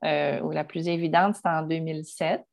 [0.03, 2.43] euh, ou la plus évidente, c'était en 2007.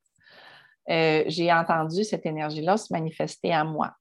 [0.90, 3.92] Euh, j'ai entendu cette énergie-là se manifester à moi.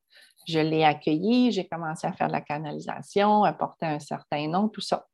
[0.48, 4.70] Je l'ai accueillie, j'ai commencé à faire de la canalisation, à porter un certain nom,
[4.70, 5.06] tout ça.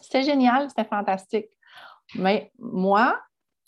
[0.00, 1.48] C'était génial, c'était fantastique.
[2.14, 3.18] Mais moi,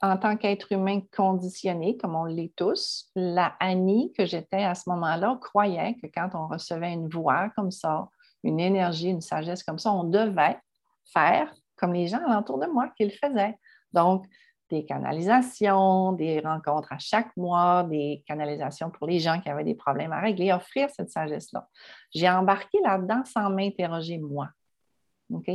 [0.02, 4.90] en tant qu'être humain conditionné, comme on l'est tous, la Annie que j'étais à ce
[4.90, 8.08] moment-là croyait que quand on recevait une voix comme ça,
[8.42, 10.58] une énergie, une sagesse comme ça, on devait
[11.12, 13.56] faire comme les gens alentour de moi qui le faisaient.
[13.92, 14.26] Donc,
[14.70, 19.74] des canalisations, des rencontres à chaque mois, des canalisations pour les gens qui avaient des
[19.74, 21.68] problèmes à régler, offrir cette sagesse-là.
[22.12, 24.48] J'ai embarqué là-dedans sans m'interroger moi.
[25.30, 25.48] OK?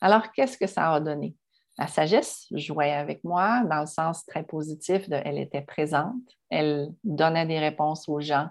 [0.00, 1.36] Alors, qu'est-ce que ça a donné?
[1.78, 6.14] La sagesse jouait avec moi dans le sens très positif elle était présente,
[6.50, 8.48] elle donnait des réponses aux gens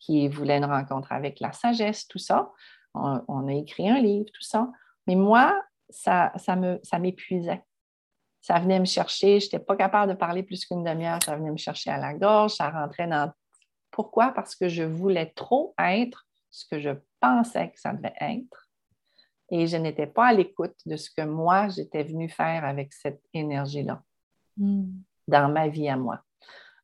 [0.00, 2.50] qui voulaient une rencontre avec la sagesse, tout ça.
[2.94, 4.70] On, a écrit un livre, tout ça.
[5.06, 7.62] Mais moi, ça, ça m'épuisait
[8.44, 9.40] ça venait me chercher.
[9.40, 11.18] Je n'étais pas capable de parler plus qu'une demi-heure.
[11.24, 12.52] Ça venait me chercher à la gorge.
[12.52, 13.32] Ça rentrait dans.
[13.90, 14.32] Pourquoi?
[14.32, 18.63] Parce que je voulais trop être ce que je pensais que ça devait être.
[19.50, 23.22] Et je n'étais pas à l'écoute de ce que moi, j'étais venue faire avec cette
[23.32, 24.02] énergie-là
[24.56, 24.86] hmm.
[25.28, 26.20] dans ma vie à moi.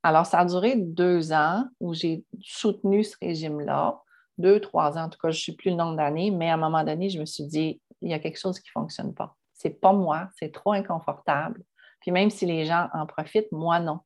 [0.03, 4.01] Alors, ça a duré deux ans où j'ai soutenu ce régime-là.
[4.39, 6.55] Deux, trois ans, en tout cas, je ne suis plus le nombre d'années, mais à
[6.55, 9.13] un moment donné, je me suis dit, il y a quelque chose qui ne fonctionne
[9.13, 11.63] pas c'est pas moi, c'est trop inconfortable.
[12.01, 14.01] Puis même si les gens en profitent, moi non.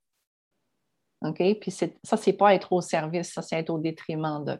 [1.20, 1.40] OK?
[1.60, 4.58] Puis ça, c'est pas être au service, ça, c'est être au détriment d'eux.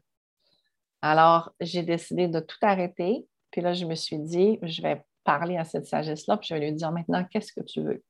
[1.03, 3.27] Alors, j'ai décidé de tout arrêter.
[3.55, 6.61] Puis là, je me suis dit, je vais parler à cette sagesse-là, puis je vais
[6.61, 8.03] lui dire maintenant, qu'est-ce que tu veux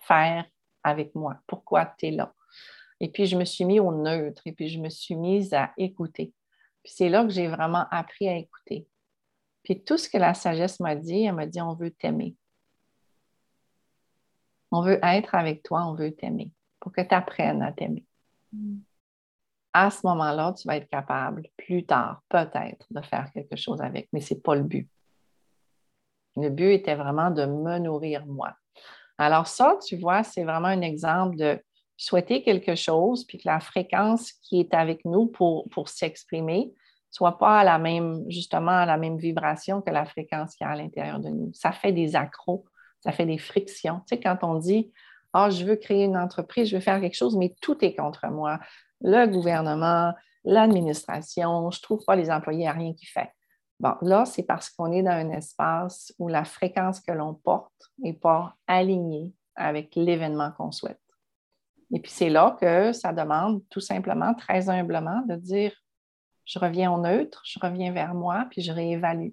[0.00, 0.44] faire
[0.82, 1.36] avec moi?
[1.46, 2.34] Pourquoi tu es là?
[2.98, 5.72] Et puis, je me suis mis au neutre et puis je me suis mise à
[5.76, 6.32] écouter.
[6.82, 8.88] Puis c'est là que j'ai vraiment appris à écouter.
[9.62, 12.34] Puis tout ce que la sagesse m'a dit, elle m'a dit on veut t'aimer.
[14.72, 18.04] On veut être avec toi, on veut t'aimer pour que tu apprennes à t'aimer.
[18.52, 18.78] Mm.
[19.72, 24.08] À ce moment-là, tu vas être capable, plus tard, peut-être, de faire quelque chose avec,
[24.12, 24.88] mais ce n'est pas le but.
[26.36, 28.54] Le but était vraiment de me nourrir moi.
[29.18, 31.60] Alors ça, tu vois, c'est vraiment un exemple de
[31.96, 36.72] souhaiter quelque chose, puis que la fréquence qui est avec nous pour, pour s'exprimer
[37.10, 40.66] soit pas à la même, justement, à la même vibration que la fréquence qui est
[40.66, 41.50] à l'intérieur de nous.
[41.54, 42.64] Ça fait des accros,
[43.00, 44.00] ça fait des frictions.
[44.00, 44.92] Tu sais, quand on dit
[45.32, 48.26] Ah, je veux créer une entreprise, je veux faire quelque chose, mais tout est contre
[48.28, 48.58] moi.
[49.00, 50.12] Le gouvernement,
[50.44, 53.30] l'administration, je ne trouve pas les employés à rien qui fait.
[53.80, 57.92] Bon, là, c'est parce qu'on est dans un espace où la fréquence que l'on porte
[57.98, 61.00] n'est pas alignée avec l'événement qu'on souhaite.
[61.92, 65.72] Et puis c'est là que ça demande tout simplement, très humblement, de dire,
[66.44, 69.30] je reviens au neutre, je reviens vers moi, puis je réévalue,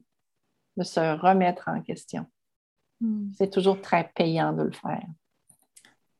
[0.77, 2.25] de se remettre en question.
[3.01, 3.31] Hmm.
[3.37, 5.05] C'est toujours très payant de le faire.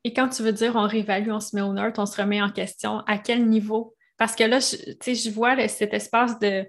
[0.06, 2.40] Et quand tu veux dire on réévalue, on se met au neutre, on se remet
[2.40, 3.96] en question, à quel niveau?
[4.18, 4.78] Parce que là, je,
[5.14, 6.64] je vois cet espace de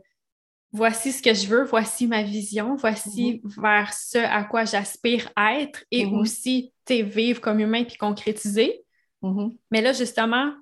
[0.72, 3.60] voici ce que je veux, voici ma vision, voici mm-hmm.
[3.60, 6.18] vers ce à quoi j'aspire être et mm-hmm.
[6.18, 8.82] aussi vivre comme humain puis concrétiser.
[9.22, 9.54] Mm-hmm.
[9.70, 10.54] Mais là, justement,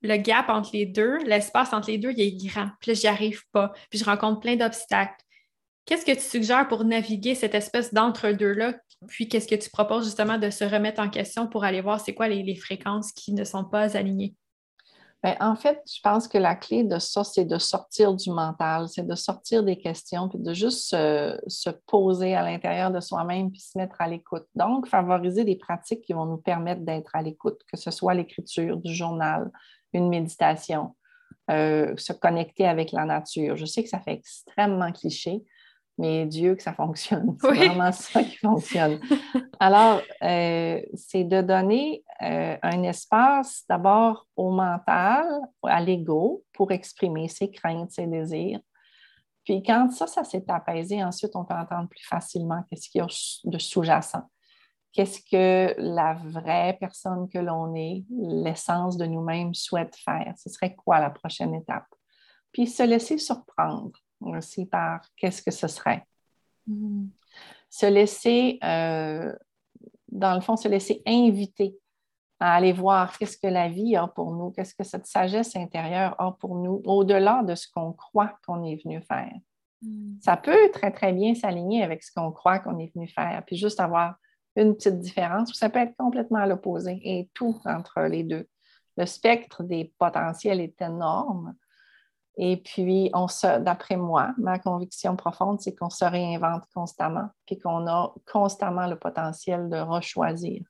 [0.00, 2.70] le gap entre les deux, l'espace entre les deux, il est grand.
[2.80, 3.70] Puis là, j'y arrive pas.
[3.90, 5.22] Puis je rencontre plein d'obstacles.
[5.84, 8.74] Qu'est-ce que tu suggères pour naviguer cette espèce d'entre-deux-là?
[9.08, 12.14] Puis qu'est-ce que tu proposes justement de se remettre en question pour aller voir c'est
[12.14, 14.36] quoi les fréquences qui ne sont pas alignées?
[15.22, 18.88] Ben, en fait, je pense que la clé de ça, c'est de sortir du mental,
[18.88, 23.60] c'est de sortir des questions, puis de juste se, poser à l'intérieur de soi-même, puis
[23.60, 24.46] se mettre à l'écoute.
[24.56, 28.78] Donc, favoriser des pratiques qui vont nous permettre d'être à l'écoute, que ce soit l'écriture,
[28.78, 29.52] du journal,
[29.92, 30.96] une méditation,
[31.52, 33.56] euh, se connecter avec la nature.
[33.56, 35.44] Je sais que ça fait extrêmement cliché,
[35.98, 37.36] mais Dieu que ça fonctionne.
[37.40, 39.00] C'est vraiment ça qui fonctionne.
[39.60, 45.26] Alors, euh, c'est de donner euh, un espace d'abord au mental,
[45.62, 48.60] à l'ego, pour exprimer ses craintes, ses désirs.
[49.44, 53.02] Puis quand ça, ça s'est apaisé, ensuite, on peut entendre plus facilement qu'est-ce qu'il y
[53.02, 53.06] a
[53.44, 54.22] de sous-jacent.
[54.92, 60.34] Qu'est-ce que la vraie personne que l'on est, l'essence de nous-mêmes souhaite faire?
[60.36, 61.86] Ce serait quoi la prochaine étape?
[62.52, 63.92] Puis se laisser surprendre
[64.24, 66.04] aussi par qu'est-ce que ce serait.
[66.66, 67.06] Mm.
[67.70, 69.32] Se laisser, euh,
[70.08, 71.76] dans le fond, se laisser inviter
[72.40, 76.20] à aller voir qu'est-ce que la vie a pour nous, qu'est-ce que cette sagesse intérieure
[76.20, 79.32] a pour nous, au-delà de ce qu'on croit qu'on est venu faire.
[79.82, 80.16] Mm.
[80.20, 83.56] Ça peut très, très bien s'aligner avec ce qu'on croit qu'on est venu faire, puis
[83.56, 84.16] juste avoir
[84.56, 88.46] une petite différence, ou ça peut être complètement à l'opposé, et tout entre les deux.
[88.96, 91.54] Le spectre des potentiels est énorme,
[92.36, 93.26] et puis, on
[93.60, 98.98] d'après moi, ma conviction profonde, c'est qu'on se réinvente constamment, puis qu'on a constamment le
[98.98, 100.62] potentiel de rechoisir.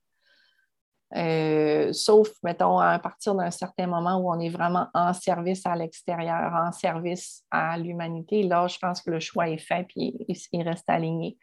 [1.15, 5.77] Euh, sauf, mettons, à partir d'un certain moment où on est vraiment en service à
[5.77, 10.17] l'extérieur, en service à l'humanité, là, je pense que le choix est fait, puis
[10.53, 11.37] il, reste aligné.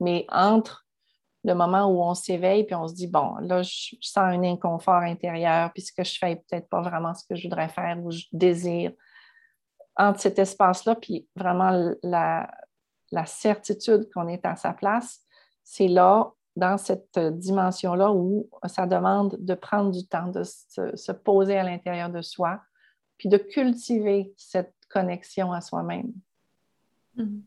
[0.00, 0.86] Mais entre
[1.44, 5.02] le moment où on s'éveille, puis on se dit, bon, là, je sens un inconfort
[5.02, 8.10] intérieur, puis ce que je fais peut-être pas vraiment ce que je voudrais faire ou
[8.10, 8.92] je désire,
[9.96, 12.48] entre cet espace-là, puis vraiment la,
[13.24, 15.20] certitude qu'on est à sa place,
[15.64, 21.58] c'est là, dans cette dimension-là, où ça demande de prendre du temps, de se, poser
[21.58, 22.60] à l'intérieur de soi,
[23.18, 26.12] puis de cultiver cette connexion à soi-même.
[27.16, 27.40] Mm-hmm.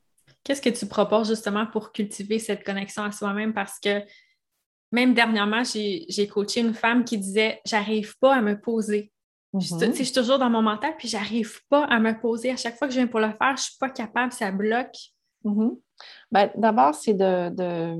[0.43, 3.53] Qu'est-ce que tu proposes justement pour cultiver cette connexion à soi-même?
[3.53, 4.01] Parce que
[4.91, 9.11] même dernièrement, j'ai coaché une femme qui disait J'arrive pas à me poser.
[9.53, 9.97] Mm-hmm.
[9.97, 12.51] Je, suis toujours dans mon mental, puis j'arrive pas à me poser.
[12.51, 14.95] À chaque fois que je viens pour le faire, je suis pas capable, ça bloque.
[15.43, 15.77] Mm-hmm.
[16.31, 17.95] Ben, d'abord, c'est de,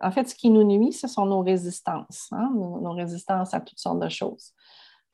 [0.00, 3.78] En fait, ce qui nous nuit, ce sont nos résistances, hein, nos, résistances à toutes
[3.78, 4.52] sortes de choses.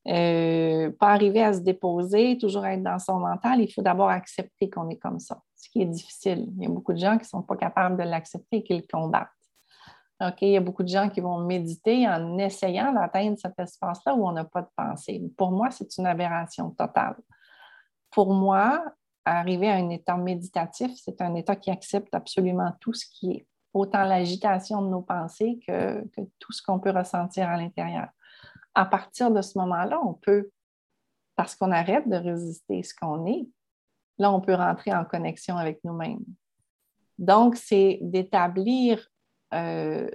[0.07, 4.71] Euh, pas arriver à se déposer, toujours être dans son mental, il faut d'abord accepter
[4.71, 6.49] qu'on est comme ça, ce qui est difficile.
[6.57, 8.75] Il y a beaucoup de gens qui ne sont pas capables de l'accepter et qui
[8.75, 9.29] le combattent.
[10.41, 14.27] Il y a beaucoup de gens qui vont méditer en essayant d'atteindre cet espace-là où
[14.27, 15.23] on n'a pas de pensée.
[15.37, 17.17] Pour moi, c'est une aberration totale.
[18.11, 18.85] Pour moi,
[19.25, 23.47] arriver à un état méditatif, c'est un état qui accepte absolument tout ce qui est,
[23.73, 28.09] autant l'agitation de nos pensées que, que tout ce qu'on peut ressentir à l'intérieur.
[28.75, 30.51] À partir de ce moment-là, on peut,
[31.37, 33.47] parce qu'on arrête de résister ce qu'on est,
[34.19, 36.25] là, on peut rentrer en connexion avec nous-mêmes.
[37.19, 39.09] Donc, c'est d'établir
[39.55, 40.09] euh,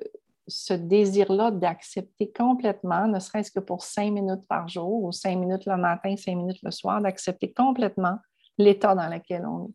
[0.48, 5.66] ce désir-là d'accepter complètement, ne serait-ce que pour cinq minutes par jour ou cinq minutes
[5.66, 8.18] le matin, cinq minutes le soir, d'accepter complètement
[8.58, 9.74] l'état dans lequel on est.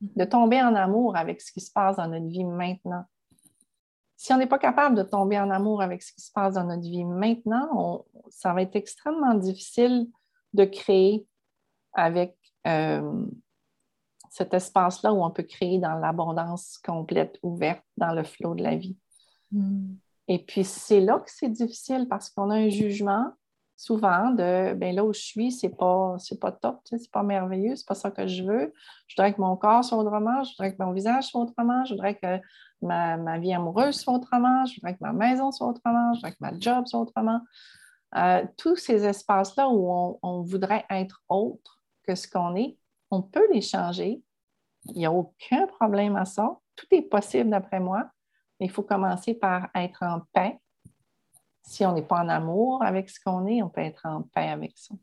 [0.00, 3.04] De tomber en amour avec ce qui se passe dans notre vie maintenant.
[4.16, 6.64] Si on n'est pas capable de tomber en amour avec ce qui se passe dans
[6.64, 10.08] notre vie maintenant, ça va être extrêmement difficile
[10.52, 11.26] de créer
[11.92, 13.26] avec euh,
[14.36, 18.76] cet espace-là où on peut créer dans l'abondance complète, ouverte, dans le flot de la
[18.76, 18.98] vie.
[19.50, 19.94] Mm.
[20.28, 23.32] Et puis, c'est là que c'est difficile parce qu'on a un jugement
[23.76, 27.76] souvent de ben là où je suis, c'est pas, c'est pas top, c'est pas merveilleux,
[27.76, 28.74] c'est pas ça que je veux.
[29.06, 31.94] Je voudrais que mon corps soit autrement, je voudrais que mon visage soit autrement, je
[31.94, 32.38] voudrais que
[32.82, 36.40] ma, vie amoureuse soit autrement, je voudrais que ma maison soit autrement, je voudrais que
[36.40, 37.40] ma job soit autrement.
[38.16, 42.76] Euh, tous ces espaces-là où on, voudrait être autre que ce qu'on est,
[43.10, 44.22] on peut les changer.
[44.86, 46.58] Il n'y a aucun problème à ça.
[46.74, 48.08] Tout est possible d'après moi.
[48.58, 50.58] Mais il faut commencer par être en paix
[51.66, 54.48] si on n'est pas en amour avec ce qu'on est, on peut être en paix
[54.48, 54.94] avec ça.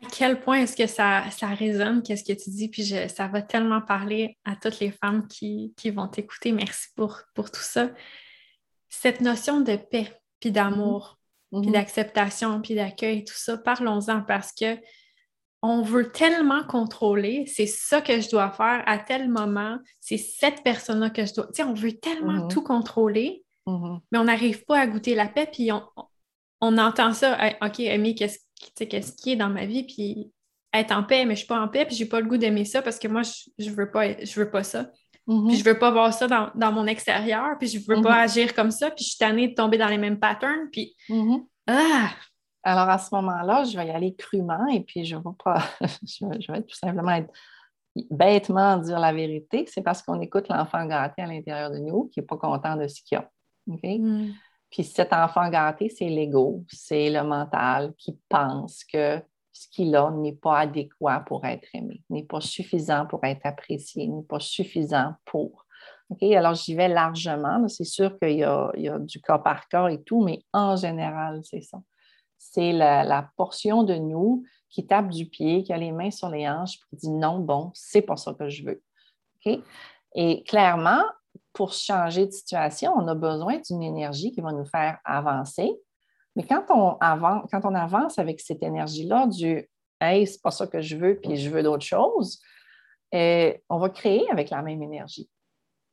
[0.00, 3.42] À quel point est-ce que ça, ça résonne, qu'est-ce que tu dis, puis ça va
[3.42, 6.52] tellement parler à toutes les femmes qui, vont t'écouter.
[6.52, 7.90] Merci pour, pour tout ça.
[8.88, 11.18] Cette notion de paix, puis d'amour,
[11.52, 11.60] mm-hmm.
[11.60, 11.72] puis mm-hmm.
[11.72, 14.78] d'acceptation, puis d'accueil, tout ça, parlons-en parce que
[15.62, 20.62] on veut tellement contrôler, c'est ça que je dois faire à tel moment, c'est cette
[20.62, 21.46] personne-là que je dois.
[21.46, 22.48] Tu sais, on veut tellement mm-hmm.
[22.48, 24.00] tout contrôler Mm-hmm.
[24.10, 29.12] Mais on n'arrive pas à goûter la paix, puis on, entend ça, OK, Amy, qu'est-ce
[29.12, 30.32] qui est dans ma vie, puis
[30.72, 32.36] être en paix, mais je ne suis pas en paix, puis j'ai pas le goût
[32.36, 34.90] d'aimer ça parce que moi, je, ne veux, pas, je veux pas ça.
[35.26, 35.48] Mm-hmm.
[35.48, 38.24] Puis je veux pas voir ça dans, mon extérieur, puis je veux pas mm-hmm.
[38.24, 40.94] agir comme ça, puis je suis tannée de tomber dans les mêmes patterns, puis...
[41.66, 42.10] Ah!
[42.68, 45.62] Alors, à ce moment-là, je vais y aller crûment et puis je ne vais pas...
[45.80, 47.32] je, vais, tout simplement être
[48.10, 49.64] bêtement dire la vérité.
[49.66, 52.86] C'est parce qu'on écoute l'enfant gâté à l'intérieur de nous qui n'est pas content de
[52.86, 53.30] ce qu'il a.
[53.66, 54.32] Mm.
[54.70, 59.18] Puis cet enfant gâté, c'est l'ego, c'est le mental qui pense que
[59.50, 64.06] ce qu'il a n'est pas adéquat pour être aimé, n'est pas suffisant pour être apprécié,
[64.08, 65.64] n'est pas suffisant pour.
[66.20, 67.66] Alors, j'y vais largement.
[67.68, 71.62] C'est sûr qu'il y, a du cas par cas et tout, mais en général, c'est
[71.62, 71.78] ça.
[72.38, 76.48] C'est la, portion de nous qui tape du pied, qui a les mains sur les
[76.48, 78.82] hanches, qui dit non, bon, c'est pas ça que je veux.
[80.14, 81.02] Et clairement,
[81.52, 85.70] pour changer de situation, on a besoin d'une énergie qui va nous faire avancer.
[86.36, 89.68] Mais quand on avance, avec cette énergie-là du
[90.00, 92.40] Hey, c'est pas ça que je veux, puis je veux d'autres choses,
[93.14, 95.28] euh, on va créer avec la même énergie.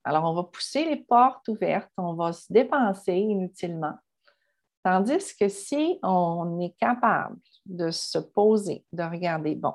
[0.03, 3.95] Alors, on va pousser les portes ouvertes, on va se dépenser inutilement.
[4.85, 9.73] Tandis que si on est capable de se poser, de regarder, bon,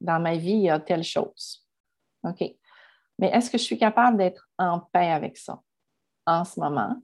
[0.00, 1.66] dans ma vie, il y a telle chose.
[2.22, 2.44] OK.
[3.18, 5.60] Mais est-ce que je suis capable d'être en paix avec ça
[6.26, 6.94] en ce moment?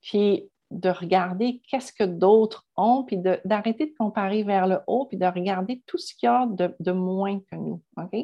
[0.00, 5.18] Puis de regarder qu'est-ce que d'autres ont, puis d'arrêter de, comparer vers le haut, puis
[5.18, 7.80] de regarder tout ce qu'il y a de, moins que nous.
[7.96, 8.16] OK?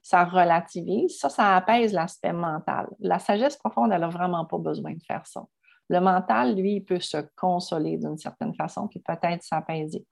[0.00, 2.86] Ça relativise, ça, ça apaise l'aspect mental.
[3.00, 5.44] La sagesse profonde, elle n'a vraiment pas besoin de faire ça.
[5.88, 10.06] Le mental, lui, il peut se consoler d'une certaine façon, puis peut-être s'apaiser.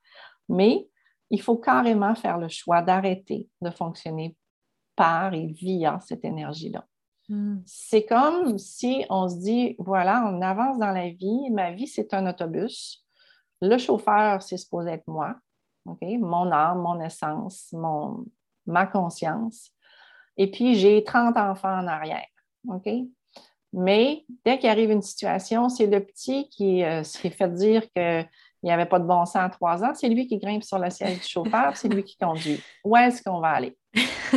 [0.47, 0.87] Mais
[1.29, 4.35] il faut carrément faire le choix d'arrêter de fonctionner
[4.95, 6.85] par et via cette énergie-là.
[7.27, 7.57] Hmm.
[7.65, 12.13] C'est comme si on se dit, voilà, on avance dans la vie, ma vie, c'est
[12.13, 13.03] un autobus.
[13.61, 15.35] Le chauffeur, c'est supposé être moi,
[15.85, 18.25] mon âme, mon essence, mon,
[18.65, 19.71] ma conscience.
[20.37, 22.27] Et puis, j'ai 30 enfants en arrière.
[22.67, 22.87] OK?
[23.77, 28.25] Mais dès qu'il arrive une situation, c'est le petit qui euh, se fait dire qu'il
[28.63, 29.91] n'y avait pas de bon sens à trois ans.
[29.93, 32.63] C'est lui qui grimpe sur le siège du chauffeur, c'est lui qui conduit.
[32.85, 33.77] Où est-ce qu'on va aller?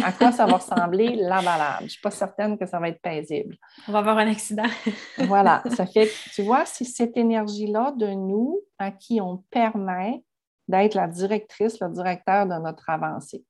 [0.03, 1.15] à quoi ça va ressembler?
[1.15, 1.77] La balade.
[1.81, 3.57] Je ne suis pas certaine que ça va être paisible.
[3.87, 4.67] On va avoir un accident.
[5.19, 10.25] voilà, ça fait, tu vois, c'est cette énergie-là de nous à qui on permet
[10.67, 13.45] d'être la directrice, le directeur de notre avancée.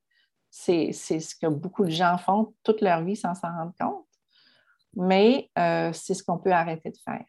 [0.51, 4.05] C'est ce que beaucoup de gens font toute leur vie sans s'en rendre compte,
[4.99, 7.25] mais euh, c'est ce qu'on peut arrêter de faire.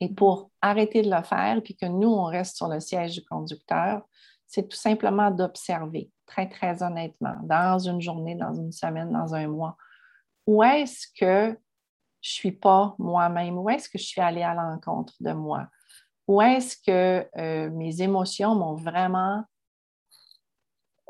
[0.00, 3.24] Et pour arrêter de le faire, puis que nous, on reste sur le siège du
[3.24, 4.02] conducteur,
[4.46, 9.48] c'est tout simplement d'observer très, très honnêtement, dans une journée, dans une semaine, dans un
[9.48, 9.76] mois,
[10.46, 11.58] où est-ce que
[12.20, 13.58] je ne suis pas moi-même?
[13.58, 15.66] Où est-ce que je suis allée à l'encontre de moi?
[16.28, 19.42] Où est-ce que euh, mes émotions m'ont vraiment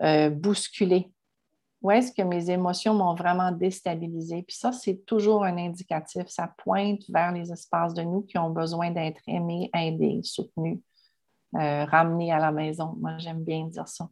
[0.00, 1.12] euh, bousculé?
[1.84, 4.42] Où est-ce que mes émotions m'ont vraiment déstabilisé?
[4.42, 6.26] Puis ça, c'est toujours un indicatif.
[6.28, 10.78] Ça pointe vers les espaces de nous qui ont besoin d'être aimés, aidés, soutenus,
[11.56, 12.96] euh, ramenés à la maison.
[12.98, 14.08] Moi, j'aime bien dire ça.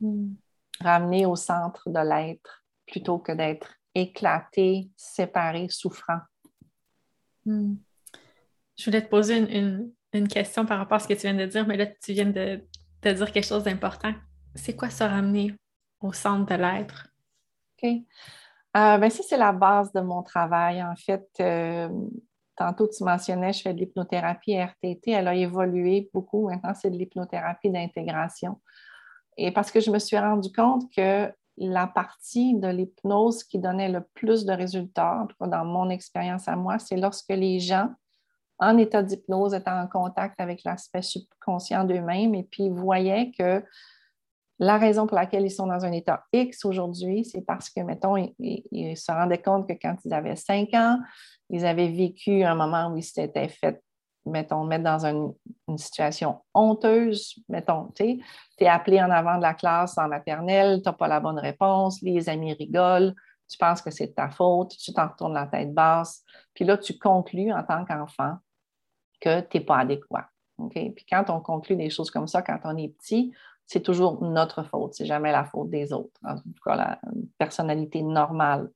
[0.00, 0.34] Hmm.
[0.80, 6.20] Ramener au centre de l'être plutôt que d'être éclaté, séparé, souffrant.
[7.44, 7.74] Hmm.
[8.76, 11.66] Je voulais te poser une, question par rapport à ce que tu viens de dire,
[11.66, 12.64] mais là, tu viens de,
[13.00, 14.14] te dire quelque chose d'important.
[14.54, 15.52] c'est quoi se ramener
[16.00, 17.07] au centre de l'être?
[17.82, 17.90] OK.
[18.76, 20.82] Euh, ben ça, c'est la base de mon travail.
[20.82, 21.88] En fait, euh,
[22.54, 25.10] tantôt, tu mentionnais, je fais de l'hypnothérapie RTT.
[25.10, 26.48] Elle a évolué beaucoup.
[26.48, 28.60] Maintenant, c'est de l'hypnothérapie d'intégration.
[29.36, 33.88] Et parce que je me suis rendu compte que la partie de l'hypnose qui donnait
[33.88, 37.58] le plus de résultats, en tout cas dans mon expérience à moi, c'est lorsque les
[37.58, 37.88] gens
[38.58, 43.62] en état d'hypnose étaient en contact avec l'aspect subconscient d'eux-mêmes et puis voyaient que
[44.58, 48.16] la raison pour laquelle ils sont dans un état X aujourd'hui, c'est parce que, mettons,
[48.16, 50.98] ils, se rendaient compte que quand ils avaient 5 ans,
[51.50, 53.80] ils avaient vécu un moment où ils s'étaient fait,
[54.26, 55.32] mettons, mettre dans une,
[55.76, 57.36] situation honteuse.
[57.48, 58.20] Mettons, tu
[58.58, 62.02] es appelé en avant de la classe en maternelle, tu n'as pas la bonne réponse,
[62.02, 63.14] les amis rigolent,
[63.48, 66.24] tu penses que c'est de ta faute, tu t'en retournes la tête basse.
[66.54, 68.36] Puis là, tu conclus en tant qu'enfant
[69.20, 70.28] que tu n'es pas adéquat.
[70.70, 73.32] Puis quand on conclut des choses comme ça, quand on est petit,
[73.68, 76.98] c'est toujours notre faute, c'est jamais la faute des autres, en tout cas la
[77.36, 78.70] personnalité normale.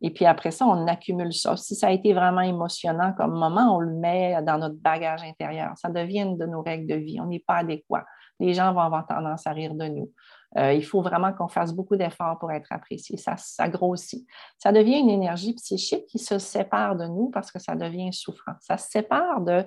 [0.00, 1.56] Et puis après ça, on accumule ça.
[1.56, 5.72] Si ça a été vraiment émotionnant comme moment, on le met dans notre bagage intérieur.
[5.76, 7.20] Ça devient de nos règles de vie.
[7.20, 8.04] On n'est pas adéquat.
[8.38, 10.12] Les gens vont avoir tendance à rire de nous.
[10.58, 13.16] Euh, il faut vraiment qu'on fasse beaucoup d'efforts pour être apprécié.
[13.16, 14.24] Ça, ça grossit.
[14.58, 18.54] Ça devient une énergie psychique qui se sépare de nous parce que ça devient souffrant.
[18.60, 19.64] Ça se sépare de,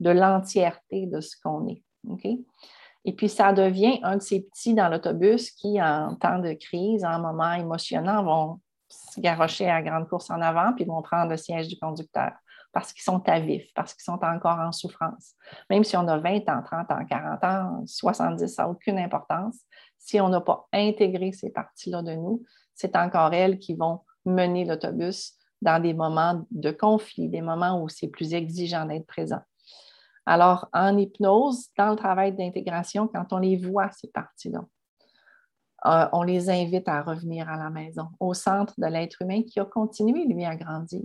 [0.00, 1.82] de l'entièreté de ce qu'on est.
[2.06, 2.26] OK?
[3.04, 7.04] Et puis, ça devient un de ces petits dans l'autobus qui, en temps de crise,
[7.04, 11.36] en moment émotionnant, vont se garrocher à grande course en avant, puis vont prendre le
[11.36, 12.32] siège du conducteur
[12.72, 15.34] parce qu'ils sont à vif, parce qu'ils sont encore en souffrance.
[15.68, 19.58] Même si on a 20 ans, 30 ans, 40 ans, 70, ça n'a aucune importance.
[19.98, 22.44] Si on n'a pas intégré ces parties-là de nous,
[22.74, 27.88] c'est encore elles qui vont mener l'autobus dans des moments de conflit, des moments où
[27.88, 29.40] c'est plus exigeant d'être présent.
[30.30, 34.60] Alors, en hypnose, dans le travail d'intégration, quand on les voit, ces parties-là,
[35.86, 39.58] euh, on les invite à revenir à la maison, au centre de l'être humain qui
[39.58, 41.02] a continué, lui, à grandir.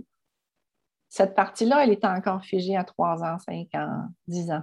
[1.08, 4.62] Cette partie-là, elle est encore figée à 3 ans, 5 ans, 10 ans.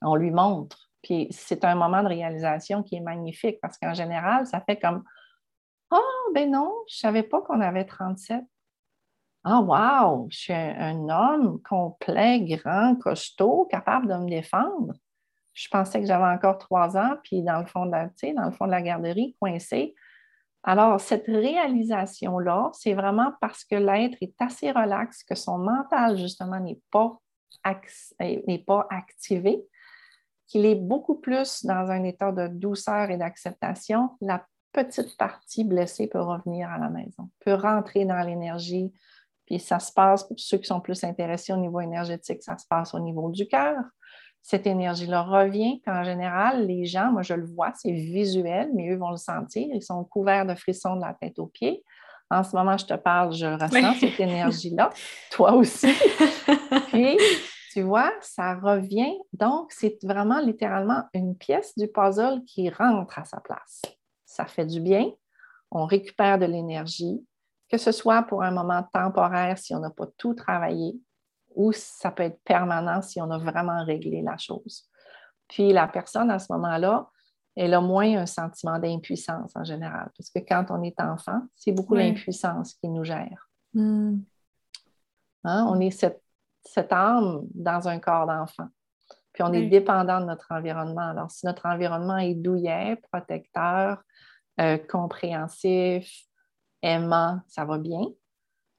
[0.00, 0.90] On lui montre.
[1.02, 5.04] Puis c'est un moment de réalisation qui est magnifique parce qu'en général, ça fait comme
[5.90, 8.42] Ah, oh, ben non, je ne savais pas qu'on avait 37.
[9.48, 14.94] Ah, wow, je suis un, homme complet, grand, costaud, capable de me défendre.
[15.54, 18.50] Je pensais que j'avais encore trois ans, puis dans le fond de la, dans le
[18.50, 19.94] fond de la garderie, coincé.
[20.64, 26.58] Alors, cette réalisation-là, c'est vraiment parce que l'être est assez relax, que son mental, justement,
[26.58, 27.16] n'est pas,
[28.20, 29.64] n'est pas activé,
[30.48, 34.10] qu'il est beaucoup plus dans un état de douceur et d'acceptation.
[34.20, 38.92] La petite partie blessée peut revenir à la maison, peut rentrer dans l'énergie,
[39.46, 42.66] puis ça se passe, pour ceux qui sont plus intéressés au niveau énergétique, ça se
[42.66, 43.76] passe au niveau du cœur.
[44.42, 48.90] Cette énergie-là revient, puis en général, les gens, moi je le vois, c'est visuel, mais
[48.90, 49.66] eux vont le sentir.
[49.72, 51.82] Ils sont couverts de frissons de la tête aux pieds.
[52.30, 54.90] En ce moment, je te parle, je ressens cette énergie-là.
[55.30, 55.88] Toi aussi.
[56.88, 57.16] puis,
[57.72, 59.14] tu vois, ça revient.
[59.32, 63.82] Donc, c'est vraiment littéralement une pièce du puzzle qui rentre à sa place.
[64.24, 65.10] Ça fait du bien.
[65.70, 67.24] On récupère de l'énergie
[67.68, 71.00] que ce soit pour un moment temporaire si on n'a pas tout travaillé,
[71.54, 74.88] ou ça peut être permanent si on a vraiment réglé la chose.
[75.48, 77.08] Puis la personne à ce moment-là,
[77.56, 81.72] elle a moins un sentiment d'impuissance en général, parce que quand on est enfant, c'est
[81.72, 83.48] beaucoup l'impuissance qui nous gère.
[83.72, 84.18] Hmm.
[85.44, 85.66] Hein?
[85.68, 86.22] On est cette,
[86.90, 88.68] âme dans un corps d'enfant.
[89.32, 91.10] Puis on est dépendant de notre environnement.
[91.10, 94.02] Alors, si notre environnement est douillet, protecteur,
[94.60, 96.10] euh, compréhensif,
[96.82, 98.06] aimant, ça va bien.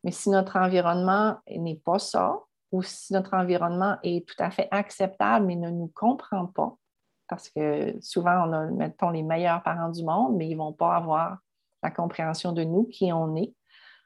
[0.04, 2.39] Mais si notre environnement n'est pas ça,
[2.72, 6.76] ou si notre environnement est tout à fait acceptable mais ne nous comprend pas,
[7.28, 10.74] parce que souvent on a, mettons, les meilleurs parents du monde, mais ils ne vont
[10.74, 11.38] pas avoir
[11.84, 13.54] la compréhension de nous, qui on est.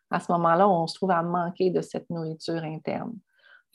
[0.09, 3.13] À ce moment-là, on se trouve à manquer de cette nourriture interne,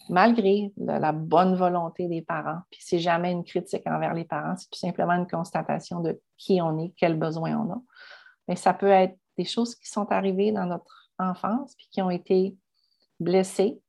[0.09, 2.61] malgré la bonne volonté des parents.
[2.71, 6.61] Puis c'est jamais une critique envers les parents, c'est tout simplement une constatation de qui
[6.61, 7.81] on est, quels besoins on a.
[8.49, 12.11] Mais ça peut être des choses qui sont arrivées dans notre enfance puis qui ont
[12.11, 12.57] été
[13.21, 13.81] blessées.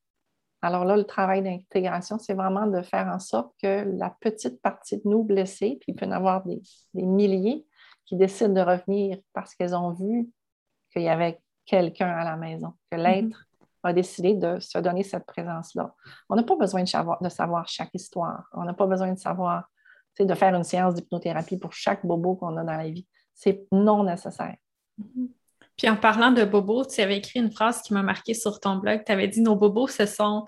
[0.61, 4.97] Alors là, le travail d'intégration, c'est vraiment de faire en sorte que la petite partie
[4.97, 6.61] de nous blessée, puis il peut y en avoir des,
[6.93, 7.65] milliers
[8.05, 10.29] qui décident de revenir parce qu'elles ont vu
[10.91, 13.03] qu'il y avait quelqu'un à la maison, que mm-hmm.
[13.03, 13.45] l'être
[13.83, 15.93] a décidé de se donner cette présence-là.
[16.29, 18.49] On n'a pas besoin de savoir, de savoir chaque histoire.
[18.53, 19.69] On n'a pas besoin de savoir,
[20.19, 23.07] de faire une séance d'hypnothérapie pour chaque bobo qu'on a dans la vie.
[23.33, 24.55] C'est non nécessaire.
[24.99, 25.27] Mm-hmm.
[25.77, 28.77] Puis en parlant de bobos, tu avais écrit une phrase qui m'a marqué sur ton
[28.77, 29.03] blog.
[29.05, 30.45] Tu avais dit Nos bobos se sont,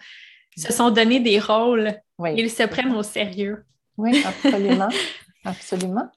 [0.58, 1.94] se sont donné des rôles.
[2.36, 3.66] Ils se prennent au sérieux.
[3.98, 4.90] Oui, absolument.
[5.46, 6.10] absolument.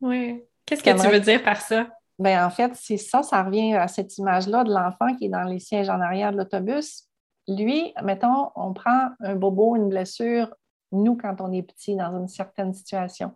[0.00, 0.42] Oui.
[0.64, 1.88] Qu'est-ce que tu veux dire par ça?
[2.18, 5.44] Ben, en fait, c'est ça, ça revient à cette image-là de l'enfant qui est dans
[5.44, 7.08] les sièges en arrière de l'autobus.
[7.48, 10.54] Lui, mettons, on prend un bobo, une blessure,
[10.92, 13.34] nous, quand on est petit, dans une certaine situation.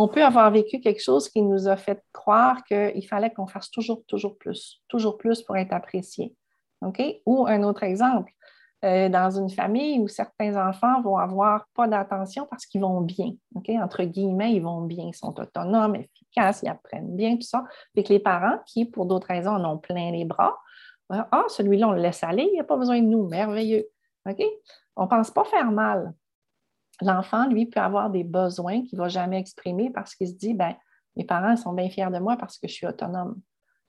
[0.00, 3.68] On peut avoir vécu quelque chose qui nous a fait croire qu'il fallait qu'on fasse
[3.68, 6.36] toujours, toujours plus, toujours plus pour être apprécié.
[7.26, 8.30] Ou un autre exemple,
[8.84, 13.32] euh, dans une famille où certains enfants vont avoir pas d'attention parce qu'ils vont bien.
[13.82, 17.64] Entre guillemets, ils vont bien, ils sont autonomes, efficaces, ils apprennent bien, tout ça.
[17.92, 20.56] Puis que les parents qui, pour d'autres raisons, en ont plein les bras,
[21.10, 23.88] ben, ah, celui-là, on le laisse aller, il n'y a pas besoin de nous, merveilleux.
[24.94, 26.14] On ne pense pas faire mal.
[27.00, 30.54] L'enfant, lui, peut avoir des besoins qu'il ne va jamais exprimer parce qu'il se dit,
[30.54, 30.74] ben,
[31.16, 33.40] mes parents sont bien fiers de moi parce que je suis autonome.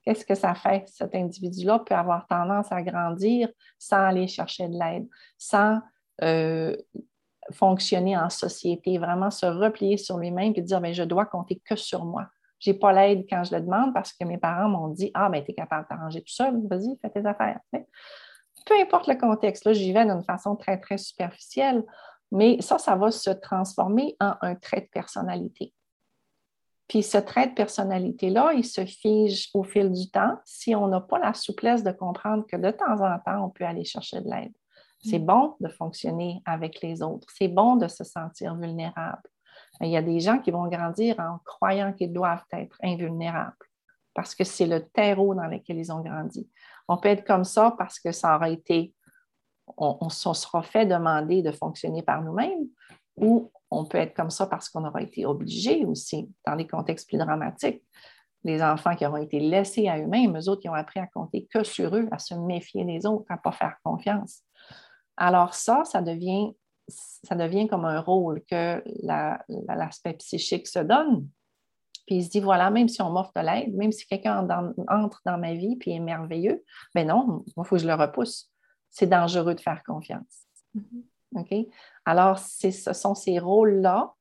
[0.02, 0.84] Qu'est-ce que ça fait?
[0.88, 3.48] Cet individu-là peut avoir tendance à grandir
[3.78, 5.06] sans aller chercher de l'aide,
[5.36, 5.80] sans
[6.22, 6.76] euh,
[7.52, 11.60] fonctionner en société, vraiment se replier sur lui-même et dire, mais ben, je dois compter
[11.64, 12.26] que sur moi.
[12.58, 15.28] Je n'ai pas l'aide quand je le demande parce que mes parents m'ont dit, ah,
[15.28, 17.60] ben, tu es capable de t'arranger tout seul, vas-y, fais tes affaires.
[18.66, 21.84] Peu importe le contexte, là, j'y vais d'une façon très, très superficielle,
[22.30, 25.72] mais ça, ça va se transformer en un trait de personnalité.
[26.88, 31.00] Puis ce trait de personnalité-là, il se fige au fil du temps si on n'a
[31.00, 34.28] pas la souplesse de comprendre que de temps en temps, on peut aller chercher de
[34.28, 34.52] l'aide.
[35.02, 35.26] C'est mm.
[35.26, 37.28] bon de fonctionner avec les autres.
[37.32, 39.22] C'est bon de se sentir vulnérable.
[39.80, 43.54] Il y a des gens qui vont grandir en croyant qu'ils doivent être invulnérables
[44.14, 46.48] parce que c'est le terreau dans lequel ils ont grandi.
[46.88, 48.92] On peut être comme ça parce que ça aura été,
[49.76, 52.66] on, se sera fait demander de fonctionner par nous-mêmes
[53.16, 57.08] ou on peut être comme ça parce qu'on aura été obligé aussi, dans des contextes
[57.08, 57.82] plus dramatiques.
[58.42, 61.46] Les enfants qui auront été laissés à eux-mêmes, eux autres qui ont appris à compter
[61.52, 64.42] que sur eux, à se méfier des autres, à ne pas faire confiance.
[65.16, 66.52] Alors ça, ça devient,
[66.88, 68.82] ça devient comme un rôle que
[69.68, 71.28] l'aspect psychique se donne.
[72.06, 74.48] Puis il se dit, voilà, même si on m'offre de l'aide, même si quelqu'un
[74.88, 76.64] entre dans ma vie puis est merveilleux,
[76.94, 78.49] ben non, il faut que je le repousse.
[78.90, 80.46] C'est dangereux de faire confiance.
[80.76, 81.68] Mm-hmm.
[82.04, 84.14] Alors, ce sont ces rôles-là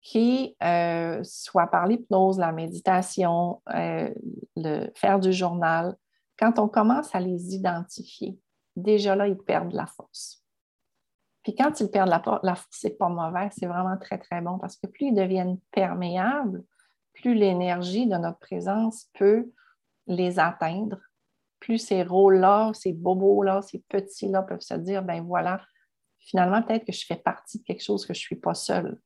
[0.00, 4.12] qui, euh, soit par l'hypnose, la méditation, euh,
[4.56, 5.96] le faire du journal,
[6.38, 8.38] quand on commence à les identifier,
[8.76, 10.44] déjà là, ils perdent la force.
[11.42, 14.58] Puis quand ils perdent la, la force, c'est pas mauvais, c'est vraiment très, très bon
[14.58, 16.62] parce que plus ils deviennent perméables,
[17.14, 19.50] plus l'énergie de notre présence peut
[20.06, 20.98] les atteindre,
[21.60, 25.60] plus ces rôles-là, ces bobos-là, ces petits-là peuvent se dire, ben voilà,
[26.18, 29.00] finalement, peut-être que je fais partie de quelque chose que je ne suis pas seule.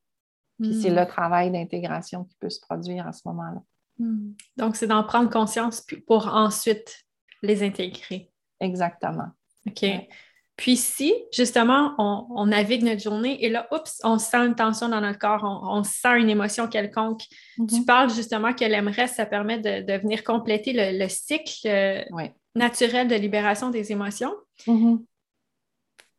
[0.59, 0.95] Puis c'est hmm.
[0.95, 3.61] le travail d'intégration qui peut se produire à ce moment-là.
[3.97, 4.33] Hmm.
[4.57, 7.05] Donc, c'est d'en prendre conscience pour ensuite
[7.41, 8.31] les intégrer.
[8.59, 9.29] Exactement.
[9.67, 9.85] OK.
[10.55, 15.01] Puis si, justement, on, navigue notre journée et là, oups, on sent une tension dans
[15.01, 17.23] notre corps, on, sent une émotion quelconque,
[17.55, 17.85] tu mm-hmm.
[17.85, 22.03] parles justement que l'aimerait, ça permet de, venir compléter le, cycle euh,
[22.55, 24.35] naturel de libération des émotions.
[24.67, 25.03] Mm-hmm.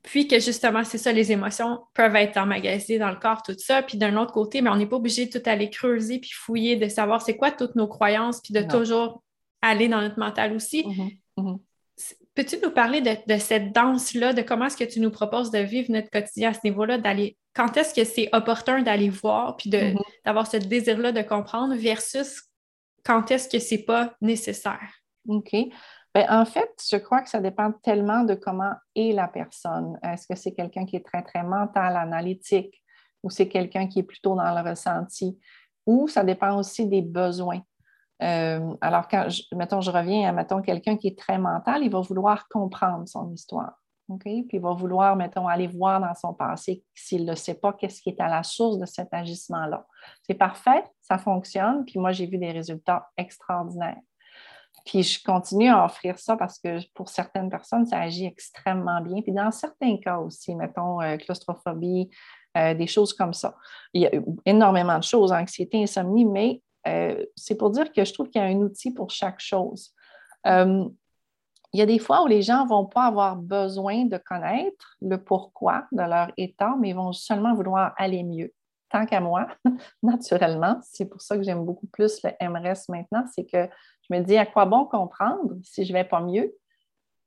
[0.02, 3.82] Puis que justement, c'est ça, les émotions peuvent être emmagasinées dans le corps, tout ça.
[3.82, 6.76] Puis d'un autre côté, mais on n'est pas obligé de tout aller creuser puis fouiller,
[6.76, 9.22] de savoir c'est quoi toutes nos croyances, puis de toujours
[9.62, 10.82] aller dans notre mental aussi.
[10.82, 11.18] Mm-hmm.
[11.38, 11.58] Mm-hmm.
[12.34, 15.90] Peux-tu nous parler de, cette danse-là, de comment est-ce que tu nous proposes de vivre
[15.92, 20.46] notre quotidien à ce niveau-là, d'aller quand est-ce que c'est opportun d'aller voir puis d'avoir
[20.48, 22.42] ce désir-là de comprendre versus
[23.04, 25.00] quand est-ce que c'est pas nécessaire?
[25.28, 25.54] OK.
[26.14, 29.98] Ben, en fait, je crois que ça dépend tellement de comment est la personne.
[30.02, 32.80] Est-ce que c'est quelqu'un qui est très, très mental, analytique,
[33.24, 35.38] ou c'est quelqu'un qui est plutôt dans le ressenti,
[35.86, 37.60] ou ça dépend aussi des besoins.
[38.22, 41.90] Euh, alors, quand, je, mettons, je reviens à, mettons, quelqu'un qui est très mental, il
[41.90, 43.74] va vouloir comprendre son histoire.
[44.20, 48.02] Puis il va vouloir, mettons, aller voir dans son passé s'il ne sait pas qu'est-ce
[48.02, 49.86] qui est à la source de cet agissement-là.
[50.22, 54.00] C'est parfait, ça fonctionne, puis moi, j'ai vu des résultats extraordinaires.
[54.84, 59.22] Puis je continue à offrir ça parce que pour certaines personnes, ça agit extrêmement bien.
[59.22, 62.10] Puis dans certains cas aussi, mettons euh, claustrophobie,
[62.56, 63.56] euh, des choses comme ça.
[63.94, 64.10] Il y a
[64.44, 68.44] énormément de choses, anxiété, insomnie, mais euh, c'est pour dire que je trouve qu'il y
[68.44, 69.94] a un outil pour chaque chose.
[70.44, 74.96] il y a des fois où les gens ne vont pas avoir besoin de connaître
[75.00, 78.52] le pourquoi de leur état, mais ils vont seulement vouloir aller mieux.
[78.94, 79.48] Tant qu'à moi,
[80.04, 83.68] naturellement, c'est pour ça que j'aime beaucoup plus le MRS maintenant, c'est que
[84.08, 86.54] je me dis, à quoi bon comprendre si je ne vais pas mieux?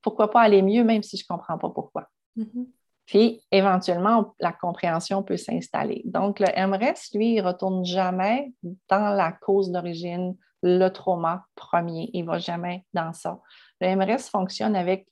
[0.01, 2.07] Pourquoi pas aller mieux même si je ne comprends pas pourquoi?
[2.38, 2.68] Mm-hmm.
[3.05, 6.03] Puis, éventuellement, la compréhension peut s'installer.
[6.05, 8.53] Donc, le MRS, lui, il ne retourne jamais
[8.88, 12.09] dans la cause d'origine, le trauma premier.
[12.13, 13.41] Il ne va jamais dans ça.
[13.82, 15.05] Le MRS fonctionne avec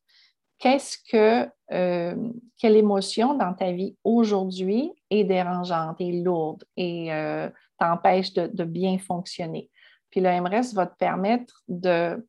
[0.66, 2.16] qu'est-ce que, euh,
[2.58, 8.98] quelle émotion dans ta vie aujourd'hui est dérangeante, est lourde et euh, t'empêche de, bien
[8.98, 9.70] fonctionner?
[10.10, 12.28] Puis le MRS va te permettre de,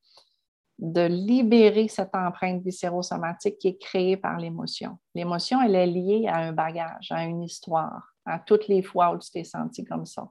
[0.78, 4.98] de libérer cette empreinte viscérosomatique qui est créée par l'émotion.
[5.14, 9.18] L'émotion, elle est liée à un bagage, à une histoire, à toutes les fois où
[9.18, 10.28] tu t'es senti comme ça.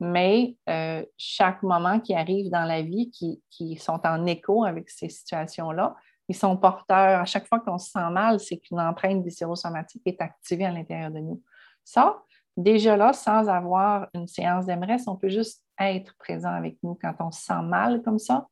[0.00, 4.90] Mais euh, chaque moment qui arrive dans la vie, qui, qui sont en écho avec
[4.90, 5.94] ces situations-là,
[6.28, 7.20] ils sont porteurs.
[7.20, 11.10] À chaque fois qu'on se sent mal, c'est qu'une empreinte viscérosomatique est activée à l'intérieur
[11.10, 11.42] de nous.
[11.84, 12.22] Ça,
[12.56, 17.14] déjà là, sans avoir une séance d'MRS, on peut juste être présent avec nous quand
[17.20, 18.46] on se sent mal comme ça,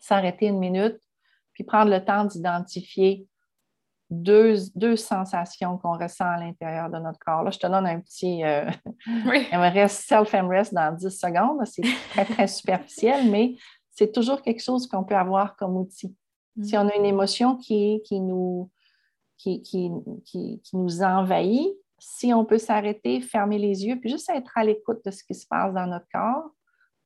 [0.00, 1.00] s'arrêter une minute,
[1.52, 3.26] puis prendre le temps d'identifier
[4.10, 7.42] deux, deux, sensations qu'on ressent à l'intérieur de notre corps.
[7.42, 8.70] Là, je te donne un petit euh,
[9.06, 11.64] MRS, self-MRS dans 10 secondes.
[11.64, 13.56] C'est très, très superficiel, mais
[13.90, 16.14] c'est toujours quelque chose qu'on peut avoir comme outil.
[16.62, 16.80] Si mm.
[16.80, 18.70] on a une émotion qui, nous,
[19.36, 19.90] qui,
[20.72, 25.10] nous envahit, si on peut s'arrêter, fermer les yeux, puis juste être à l'écoute de
[25.10, 26.50] ce qui se passe dans notre corps,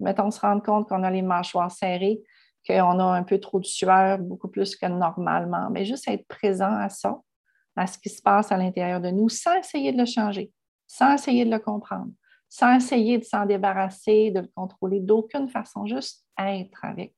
[0.00, 2.20] mettons se rendre compte qu'on a les mâchoires serrées,
[2.66, 6.72] qu'on a un peu trop de sueur, beaucoup plus que normalement, mais juste être présent
[6.72, 7.20] à ça,
[7.76, 10.52] à ce qui se passe à l'intérieur de nous, sans essayer de le changer,
[10.86, 12.10] sans essayer de le comprendre,
[12.48, 17.14] sans essayer de s'en débarrasser, de le contrôler d'aucune façon, juste être avec.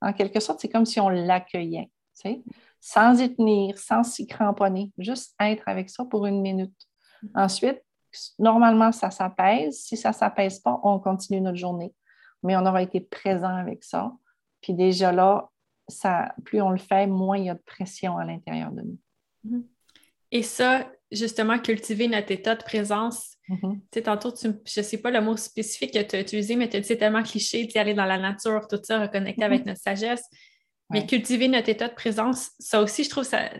[0.00, 1.90] En quelque sorte, c'est comme si on l'accueillait,
[2.80, 6.74] sans y tenir, sans s'y cramponner, juste être avec ça pour une minute.
[7.34, 7.82] Ensuite,
[8.38, 9.80] normalement, ça s'apaise.
[9.80, 11.94] Si ça ne s'apaise pas, on continue notre journée.
[12.42, 14.12] Mais on aura été présent avec ça.
[14.60, 15.50] Puis déjà là,
[15.88, 18.98] ça, plus on le fait, moins il y a de pression à l'intérieur de nous.
[19.46, 19.64] Mm-hmm.
[20.32, 23.36] Et ça, justement, cultiver notre état de présence.
[23.48, 23.74] Mm-hmm.
[23.74, 26.68] Tu sais, tantôt, je ne sais pas le mot spécifique que tu as utilisé, mais
[26.68, 29.62] tu as dit c'est tellement cliché d'y aller dans la nature, tout ça, reconnecter avec
[29.62, 29.68] mm-hmm.
[29.68, 30.24] notre sagesse.
[30.90, 33.50] Mais cultiver notre état de présence, ça aussi, je trouve ça.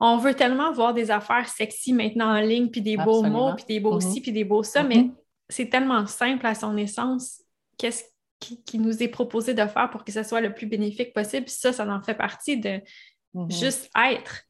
[0.00, 3.64] On veut tellement voir des affaires sexy maintenant en ligne, puis des beaux mots, puis
[3.68, 5.10] des beaux ci, puis des beaux ça, mais
[5.48, 7.42] c'est tellement simple à son essence.
[7.76, 8.02] Qu'est-ce
[8.40, 11.46] qui, nous est proposé de faire pour que ce soit le plus bénéfique possible.
[11.46, 12.80] Puis ça, ça en fait partie de
[13.48, 14.42] juste être.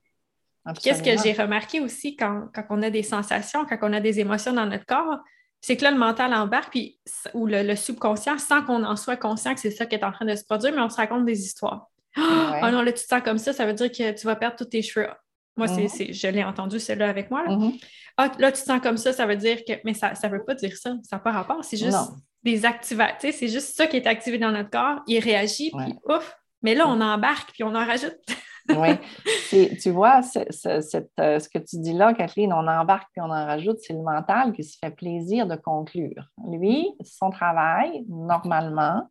[0.83, 4.53] Qu'est-ce que j'ai remarqué aussi quand, on a des sensations, quand on a des émotions
[4.53, 5.19] dans notre corps,
[5.61, 7.01] c'est que là, le mental embarque, puis,
[7.35, 10.25] ou le, subconscient, sans qu'on en soit conscient que c'est ça qui est en train
[10.25, 11.89] de se produire, mais on se raconte des histoires.
[12.61, 14.57] Ah non, là, tu te sens comme ça, ça veut dire que tu vas perdre
[14.57, 15.09] tous tes cheveux.
[15.57, 16.13] Moi, c'est, mhm.
[16.13, 17.45] je l'ai entendu, celle-là avec moi.
[17.45, 17.57] Là.
[17.57, 17.73] Mhm.
[18.17, 19.75] Ah, là, tu te sens comme ça, ça veut dire que.
[19.85, 20.95] Mais ça ne veut pas dire ça.
[21.03, 21.65] Ça n'a pas rapport.
[21.65, 21.97] C'est juste
[22.43, 23.31] des activations.
[23.33, 25.03] C'est juste ça qui est activé dans notre corps.
[25.07, 26.37] Il réagit, puis ouf.
[26.63, 28.19] Mais là, on embarque, puis on en rajoute.
[28.71, 29.77] oui.
[29.81, 33.79] Tu vois, euh, ce que tu dis là, Kathleen, on embarque puis on en rajoute,
[33.81, 36.29] c'est le mental qui se fait plaisir de conclure.
[36.49, 39.09] Lui, son travail, normalement,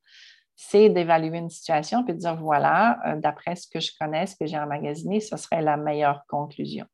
[0.55, 4.35] c'est d'évaluer une situation puis de dire voilà, euh, d'après ce que je connais, ce
[4.35, 6.85] que j'ai emmagasiné, ce serait la meilleure conclusion.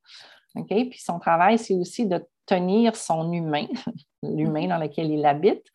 [0.56, 0.68] OK?
[0.68, 3.66] Puis son travail, c'est aussi de tenir son humain,
[4.24, 5.66] l'humain dans lequel il habite,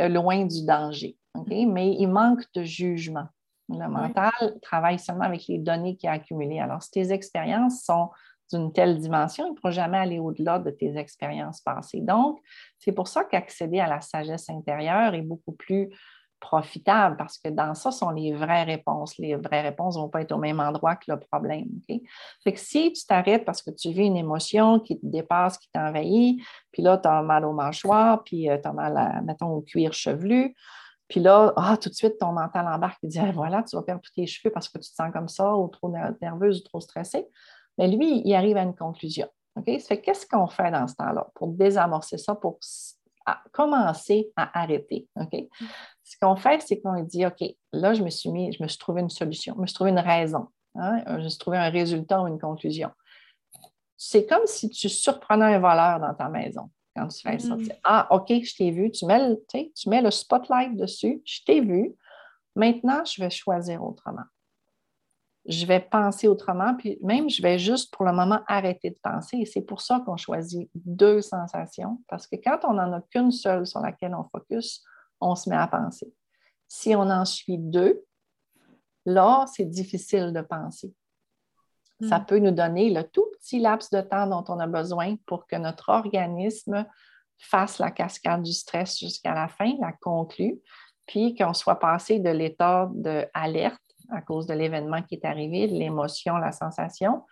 [0.00, 1.16] euh, loin du danger.
[1.46, 3.26] Mais il manque de jugement.
[3.68, 6.60] Le mental travaille seulement avec les données qu'il a accumulées.
[6.60, 8.10] Alors, si tes expériences sont
[8.50, 12.00] d'une telle dimension, il ne pourra jamais aller au-delà de tes expériences passées.
[12.00, 12.40] Donc,
[12.78, 15.90] c'est pour ça qu'accéder à la sagesse intérieure est beaucoup plus
[16.40, 19.18] profitable parce que dans ça sont les vraies réponses.
[19.18, 21.66] Les vraies réponses ne vont pas être au même endroit que le problème.
[22.44, 25.68] Fait que si tu t'arrêtes parce que tu vis une émotion qui te dépasse, qui
[25.72, 26.40] t'envahit,
[26.72, 29.92] puis là, tu as mal au mâchoire, puis euh, tu as mal, mettons, au cuir
[29.92, 30.54] chevelu,
[31.08, 34.02] puis là, ah, tout de suite, ton mental embarque et dit voilà, tu vas perdre
[34.02, 35.90] tous tes cheveux parce que tu te sens comme ça, ou trop
[36.20, 37.26] nerveuse, ou trop stressée.
[37.78, 39.28] Mais lui, il arrive à une conclusion.
[39.56, 42.58] Ça fait qu'est-ce qu'on fait dans ce temps-là pour désamorcer ça, pour
[43.52, 45.08] commencer à arrêter.
[45.16, 45.32] OK?
[45.32, 45.64] Mm.
[46.04, 47.42] Ce qu'on fait, c'est qu'on dit OK,
[47.72, 49.90] là, je me suis mis, je me suis trouvé une solution, je me suis trouvé
[49.90, 51.02] une raison, hein?
[51.06, 52.90] je me suis trouvé un résultat ou une conclusion.
[53.96, 57.56] C'est comme si tu surprenais un voleur dans ta maison quand tu fais ça.
[57.56, 57.68] Mm.
[57.84, 61.60] Ah, OK, je t'ai vu, tu mets, le, tu mets le spotlight dessus, je t'ai
[61.60, 61.94] vu.
[62.56, 64.24] Maintenant, je vais choisir autrement
[65.48, 69.38] je vais penser autrement, puis même je vais juste pour le moment arrêter de penser.
[69.38, 73.32] Et c'est pour ça qu'on choisit deux sensations, parce que quand on n'en a qu'une
[73.32, 74.84] seule sur laquelle on focus,
[75.20, 76.12] on se met à penser.
[76.68, 78.04] Si on en suit deux,
[79.06, 80.92] là, c'est difficile de penser.
[82.02, 82.26] Ça hmm.
[82.26, 85.56] peut nous donner le tout petit laps de temps dont on a besoin pour que
[85.56, 86.86] notre organisme
[87.38, 90.58] fasse la cascade du stress jusqu'à la fin, la conclue,
[91.06, 93.80] puis qu'on soit passé de l'état d'alerte
[94.10, 97.24] à cause de l'événement qui est arrivé, de l'émotion, la sensation,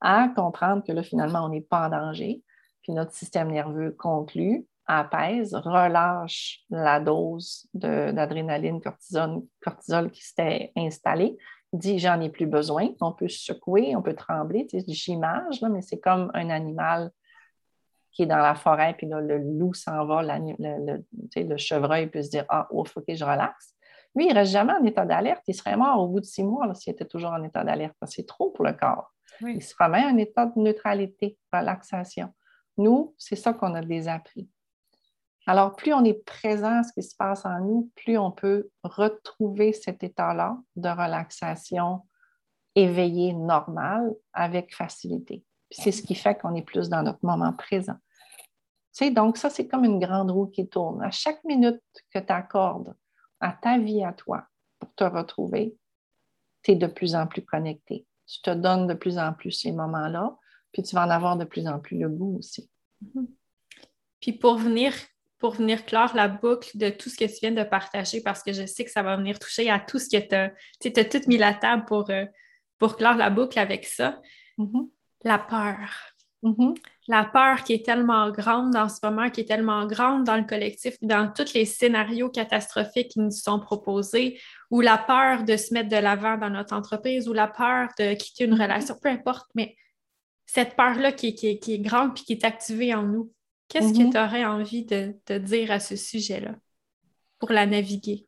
[0.00, 2.42] à comprendre que là, finalement, on n'est pas en danger.
[2.82, 11.36] Puis notre système nerveux conclut, apaise, relâche la dose d'adrénaline, cortisol, cortisol qui s'était installée,
[11.72, 12.88] dit j'en ai plus besoin.
[13.00, 14.66] On peut secouer, on peut trembler.
[14.66, 17.10] Tu sais, j'image, mais c'est comme un animal
[18.12, 21.02] qui est dans la forêt, puis là, le loup s'en va, le,
[21.34, 23.74] le, chevreuil peut se dire Ah, faut que je relaxe.
[24.14, 25.42] Lui, il ne reste jamais en état d'alerte.
[25.48, 27.96] Il serait mort au bout de six mois s'il était toujours en état d'alerte.
[28.06, 29.14] C'est trop pour le corps.
[29.40, 32.32] Il se remet en état de neutralité, relaxation.
[32.76, 34.48] Nous, c'est ça qu'on a désappris.
[35.46, 38.70] Alors, plus on est présent à ce qui se passe en nous, plus on peut
[38.84, 42.06] retrouver cet état-là de relaxation
[42.74, 45.44] éveillé, normal, avec facilité.
[45.70, 47.96] C'est ce qui fait qu'on est plus dans notre moment présent.
[48.94, 51.02] Tu sais, donc, ça, c'est comme une grande roue qui tourne.
[51.02, 51.82] À chaque minute
[52.12, 52.94] que tu accordes
[53.40, 54.46] à ta vie, à toi,
[54.78, 55.76] pour te retrouver,
[56.62, 58.06] tu es de plus en plus connecté.
[58.26, 60.36] Tu te donnes de plus en plus ces moments-là,
[60.72, 62.70] puis tu vas en avoir de plus en plus le goût aussi.
[63.02, 63.26] Mm-hmm.
[64.20, 64.92] Puis pour venir,
[65.42, 68.52] pour venir clore la boucle de tout ce que tu viens de partager, parce que
[68.52, 70.52] je sais que ça va venir toucher à tout ce que tu as.
[70.80, 72.26] Tu as tout mis la table pour, euh,
[72.78, 74.20] pour clore la boucle avec ça.
[74.56, 74.88] Mm-hmm.
[75.24, 75.90] La peur.
[76.44, 76.76] Mm-hmm.
[77.08, 80.44] La peur qui est tellement grande dans ce moment, qui est tellement grande dans le
[80.44, 84.40] collectif, dans tous les scénarios catastrophiques qui nous sont proposés,
[84.70, 88.14] ou la peur de se mettre de l'avant dans notre entreprise, ou la peur de
[88.14, 88.62] quitter une mm-hmm.
[88.62, 89.74] relation, peu importe, mais
[90.46, 93.32] cette peur-là qui, qui, est grande puis qui est activée en nous,
[93.72, 94.12] qu'est-ce que mm-hmm.
[94.12, 96.54] tu aurais envie de, de, dire à ce sujet-là
[97.38, 98.26] pour la naviguer?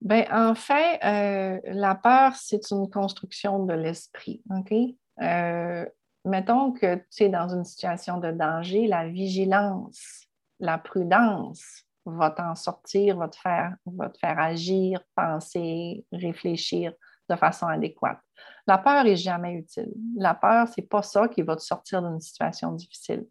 [0.00, 4.42] Ben, en fait, euh, la peur, c'est une construction de l'esprit.
[4.50, 4.72] OK?
[5.20, 5.86] Euh,
[6.24, 10.24] mettons que tu es dans une situation de danger, la vigilance,
[10.58, 16.94] la prudence va t'en sortir, va te, faire, va te faire agir, penser, réfléchir
[17.28, 18.18] de façon adéquate.
[18.66, 19.92] La peur n'est jamais utile.
[20.16, 23.26] La peur, ce n'est pas ça qui va te sortir d'une situation difficile.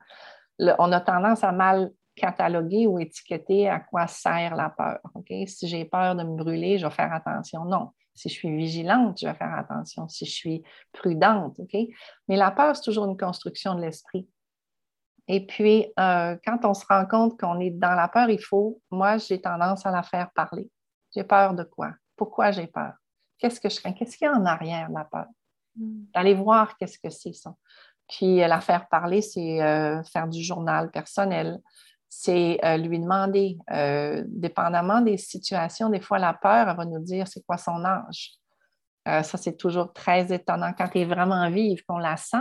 [0.79, 4.99] On a tendance à mal cataloguer ou étiqueter à quoi sert la peur.
[5.47, 7.65] Si j'ai peur de me brûler, je vais faire attention.
[7.65, 7.91] Non.
[8.13, 10.07] Si je suis vigilante, je vais faire attention.
[10.07, 11.75] Si je suis prudente, OK?
[12.27, 14.27] Mais la peur, c'est toujours une construction de l'esprit.
[15.27, 18.81] Et puis, euh, quand on se rend compte qu'on est dans la peur, il faut,
[18.89, 20.69] moi, j'ai tendance à la faire parler.
[21.15, 21.93] J'ai peur de quoi?
[22.17, 22.93] Pourquoi j'ai peur?
[23.37, 23.93] Qu'est-ce que je crains?
[23.93, 25.27] Qu'est-ce qu'il y a en arrière de la peur?
[25.75, 26.03] Hmm.
[26.13, 27.55] D'aller voir qu'est-ce que c'est ça.
[28.11, 31.59] Puis, euh, la faire parler, c'est euh, faire du journal personnel,
[32.09, 36.99] c'est euh, lui demander, euh, dépendamment des situations, des fois la peur, elle va nous
[36.99, 38.33] dire c'est quoi son âge.
[39.03, 40.73] Ça, c'est toujours très étonnant.
[40.77, 42.37] Quand elle est vraiment vive, qu'on la sent,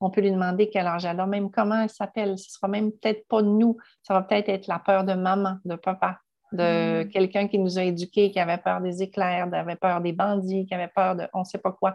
[0.00, 2.38] on peut lui demander quel âge elle a, même comment elle s'appelle.
[2.38, 5.12] Ce ne sera même peut-être pas de nous, ça va peut-être être la peur de
[5.12, 6.18] maman, de papa,
[6.52, 7.08] de mm.
[7.10, 10.64] quelqu'un qui nous a éduqués, qui avait peur des éclairs, qui avait peur des bandits,
[10.64, 11.94] qui avait peur de on ne sait pas quoi.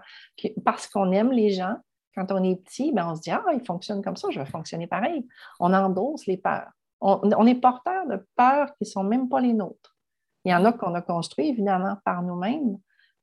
[0.64, 1.78] parce qu'on aime les gens,
[2.16, 4.46] quand on est petit, ben, on se dit Ah, il fonctionne comme ça, je vais
[4.46, 5.28] fonctionner pareil.
[5.60, 6.72] On endosse les peurs
[7.04, 9.96] on, est porteur de peurs qui ne sont même pas les nôtres.
[10.46, 12.78] Il y en a qu'on a construit, évidemment, par nous-mêmes,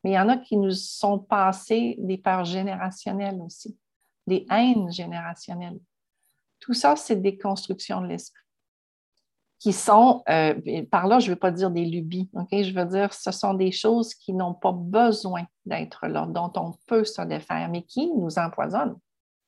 [0.05, 3.79] mais il y en a qui nous sont passés des peurs générationnelles aussi,
[4.27, 5.81] des haines générationnelles.
[6.61, 8.45] Tout ça, c'est des constructions de l'esprit
[9.61, 10.55] qui sont, euh,
[10.91, 13.71] par là, je ne veux pas dire des lubies, je veux dire, ce sont des
[13.71, 18.39] choses qui n'ont pas besoin d'être là, dont on peut se défaire, mais qui nous
[18.39, 18.97] empoisonnent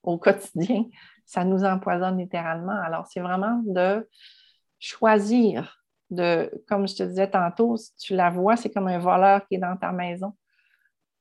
[0.04, 0.84] au quotidien
[1.32, 2.78] ça nous empoisonne littéralement.
[2.84, 4.06] Alors, c'est vraiment de
[4.78, 9.46] choisir de, comme je te disais tantôt, si tu la vois, c'est comme un voleur
[9.46, 10.34] qui est dans ta maison.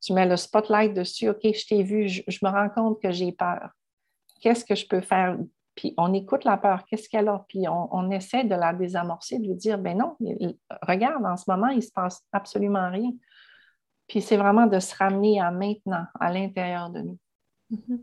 [0.01, 3.31] Tu mets le spotlight dessus, OK, je t'ai vu, je, me rends compte que j'ai
[3.31, 3.69] peur.
[4.41, 5.37] Qu'est-ce que je peux faire?
[5.75, 7.45] Puis on écoute la peur, qu'est-ce qu'elle a?
[7.47, 10.17] Puis on, essaie de la désamorcer, de lui dire, ben non,
[10.81, 13.11] regarde, en ce moment, il ne se passe absolument rien.
[14.07, 17.17] Puis c'est vraiment de se ramener à maintenant, à l'intérieur de nous.
[17.71, 18.01] Mm-hmm.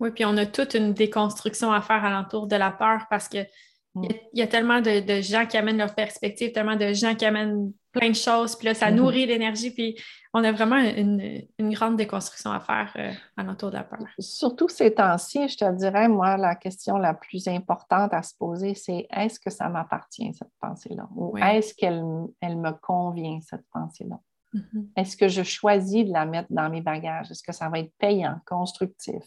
[0.00, 3.46] Oui, puis on a toute une déconstruction à faire alentour de la peur parce qu'il
[3.94, 4.06] mm.
[4.32, 8.10] y, a tellement de, gens qui amènent leur perspective, tellement de gens qui amènent plein
[8.10, 8.94] de choses, puis là, ça mm-hmm.
[8.94, 9.96] nourrit l'énergie, puis
[10.32, 13.98] on a vraiment une, grande déconstruction à faire euh, alentour de la peur.
[14.18, 18.74] Surtout ces temps-ci, je te dirais, moi, la question la plus importante à se poser,
[18.74, 21.08] c'est est-ce que ça m'appartient, cette pensée-là?
[21.16, 22.02] Ou est-ce qu'elle
[22.40, 24.20] elle me convient, cette pensée-là?
[24.54, 24.86] Mm-hmm.
[24.96, 27.30] Est-ce que je choisis de la mettre dans mes bagages?
[27.30, 29.24] Est-ce que ça va être payant, constructif?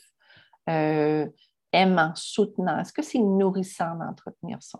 [0.69, 1.27] euh,
[1.71, 2.79] aimant, soutenant?
[2.79, 4.79] Est-ce que c'est nourrissant d'entretenir ça?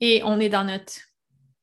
[0.00, 0.92] Et on est dans notre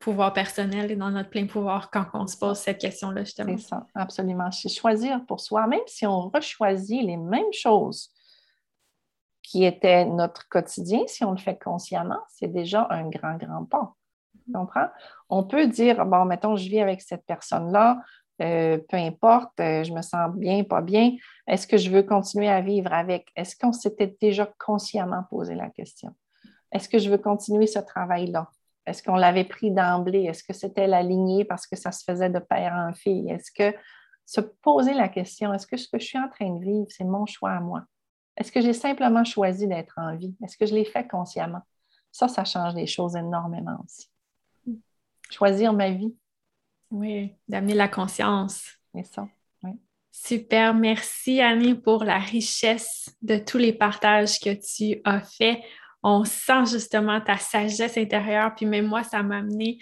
[0.06, 3.58] pouvoir personnel et dans notre plein pouvoir quand on se pose cette question-là, justement.
[3.58, 4.51] C'est ça, absolument.
[4.51, 8.14] C'est choisir pour soi, même si on rechoisit les mêmes choses
[9.41, 13.95] qui étaient notre quotidien, si on le fait consciemment, c'est déjà un grand, grand pas.
[14.45, 14.89] Tu comprends?
[15.28, 17.99] On peut dire, bon, mettons, je vis avec cette personne-là,
[18.43, 21.16] euh, peu importe, euh, je me sens bien, pas bien,
[21.47, 23.32] est-ce que je veux continuer à vivre avec?
[23.36, 26.14] Est-ce qu'on s'était déjà consciemment posé la question?
[26.72, 28.51] Est-ce que je veux continuer ce travail-là?
[28.86, 30.23] Est-ce qu'on l'avait pris d'emblée?
[30.23, 33.29] Est-ce que c'était la lignée parce que ça se faisait de père en fille?
[33.29, 33.75] Est-ce que
[34.25, 37.03] se poser la question, est-ce que ce que je suis en train de vivre, c'est
[37.03, 37.83] mon choix à moi?
[38.38, 40.36] Est-ce que j'ai simplement choisi d'être en vie?
[40.43, 41.61] Est-ce que je l'ai fait consciemment?
[42.11, 44.09] Ça, ça change les choses énormément aussi.
[45.29, 46.15] Choisir ma vie.
[46.91, 48.63] Oui, d'amener la conscience.
[48.93, 49.27] C'est ça,
[49.63, 49.71] oui.
[50.11, 55.59] Super, merci Annie pour la richesse de tous les partages que tu as faits
[56.08, 58.53] on sent justement ta sagesse intérieure.
[58.56, 59.80] Puis même moi, ça m'a amené,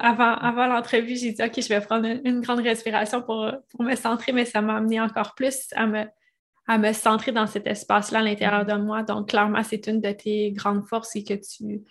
[0.00, 3.50] avant, l'entrevue, j'ai dit, OK, je vais prendre une, grande respiration pour,
[3.80, 8.22] me centrer, mais ça m'a amené encore plus à me, centrer dans cet espace-là à
[8.22, 9.02] l'intérieur de moi.
[9.02, 11.82] Donc, clairement, c'est une de tes grandes forces et que tu,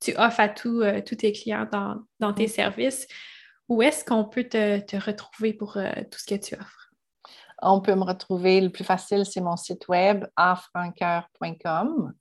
[0.00, 1.68] tu offres à euh, tous tes clients
[2.18, 3.06] dans, tes services.
[3.68, 6.90] Où est-ce qu'on peut te, retrouver pour euh, tout ce que tu offres?
[7.60, 12.14] On peut me retrouver, le plus facile, c'est mon site web, afrancoeur.com.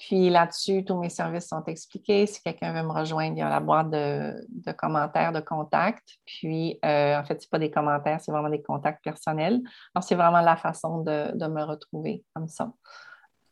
[0.00, 2.26] Puis là-dessus, tous mes services sont expliqués.
[2.26, 6.16] Si quelqu'un veut me rejoindre, il y a la boîte de, commentaires, de contacts.
[6.24, 9.60] Puis, euh, en fait, ce n'est pas des commentaires, c'est vraiment des contacts personnels.
[9.94, 12.72] Alors, c'est vraiment la façon de, me retrouver comme ça.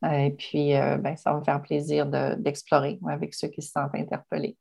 [0.07, 3.71] Euh, et puis, euh, ben, ça va me faire plaisir d'explorer avec ceux qui se
[3.73, 4.57] sentent interpellés.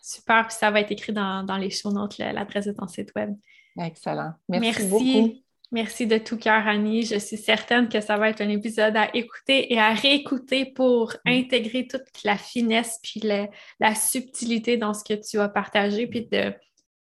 [0.00, 0.46] Super.
[0.46, 3.36] Puis ça va être écrit dans, les show notes, l'adresse de ton site web.
[3.78, 4.32] Excellent.
[4.48, 4.88] Merci, Merci.
[4.88, 5.49] beaucoup.
[5.72, 7.04] Merci de tout cœur, Annie.
[7.04, 11.12] Je suis certaine que ça va être un épisode à écouter et à réécouter pour
[11.24, 11.30] mm.
[11.30, 16.52] intégrer toute la finesse puis la subtilité dans ce que tu as partagé, puis de,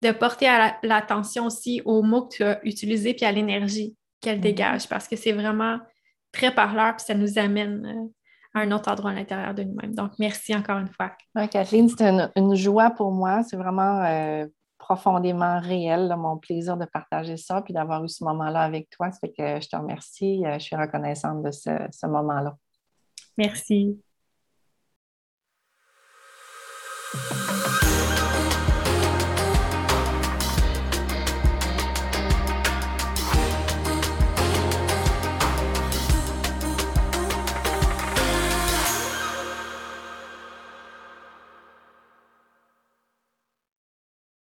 [0.02, 0.48] de porter
[0.84, 4.42] l'attention aussi aux mots que tu as utilisés puis à l'énergie qu'elle mm.
[4.42, 5.80] dégage parce que c'est vraiment
[6.34, 8.14] très parleur puis ça nous amène euh,
[8.54, 9.96] à un autre endroit à l'intérieur de nous-mêmes.
[9.96, 11.12] Donc, merci encore une fois.
[11.48, 13.44] Kathleen, c'était une, joie pour moi.
[13.44, 14.46] C'est vraiment euh,
[14.90, 19.12] profondément réel, mon plaisir de partager ça, puis d'avoir eu ce moment-là avec toi.
[19.12, 20.44] Ça que je te remercie.
[20.46, 22.58] Euh, je suis reconnaissante de ce moment-là.
[23.38, 24.00] Merci.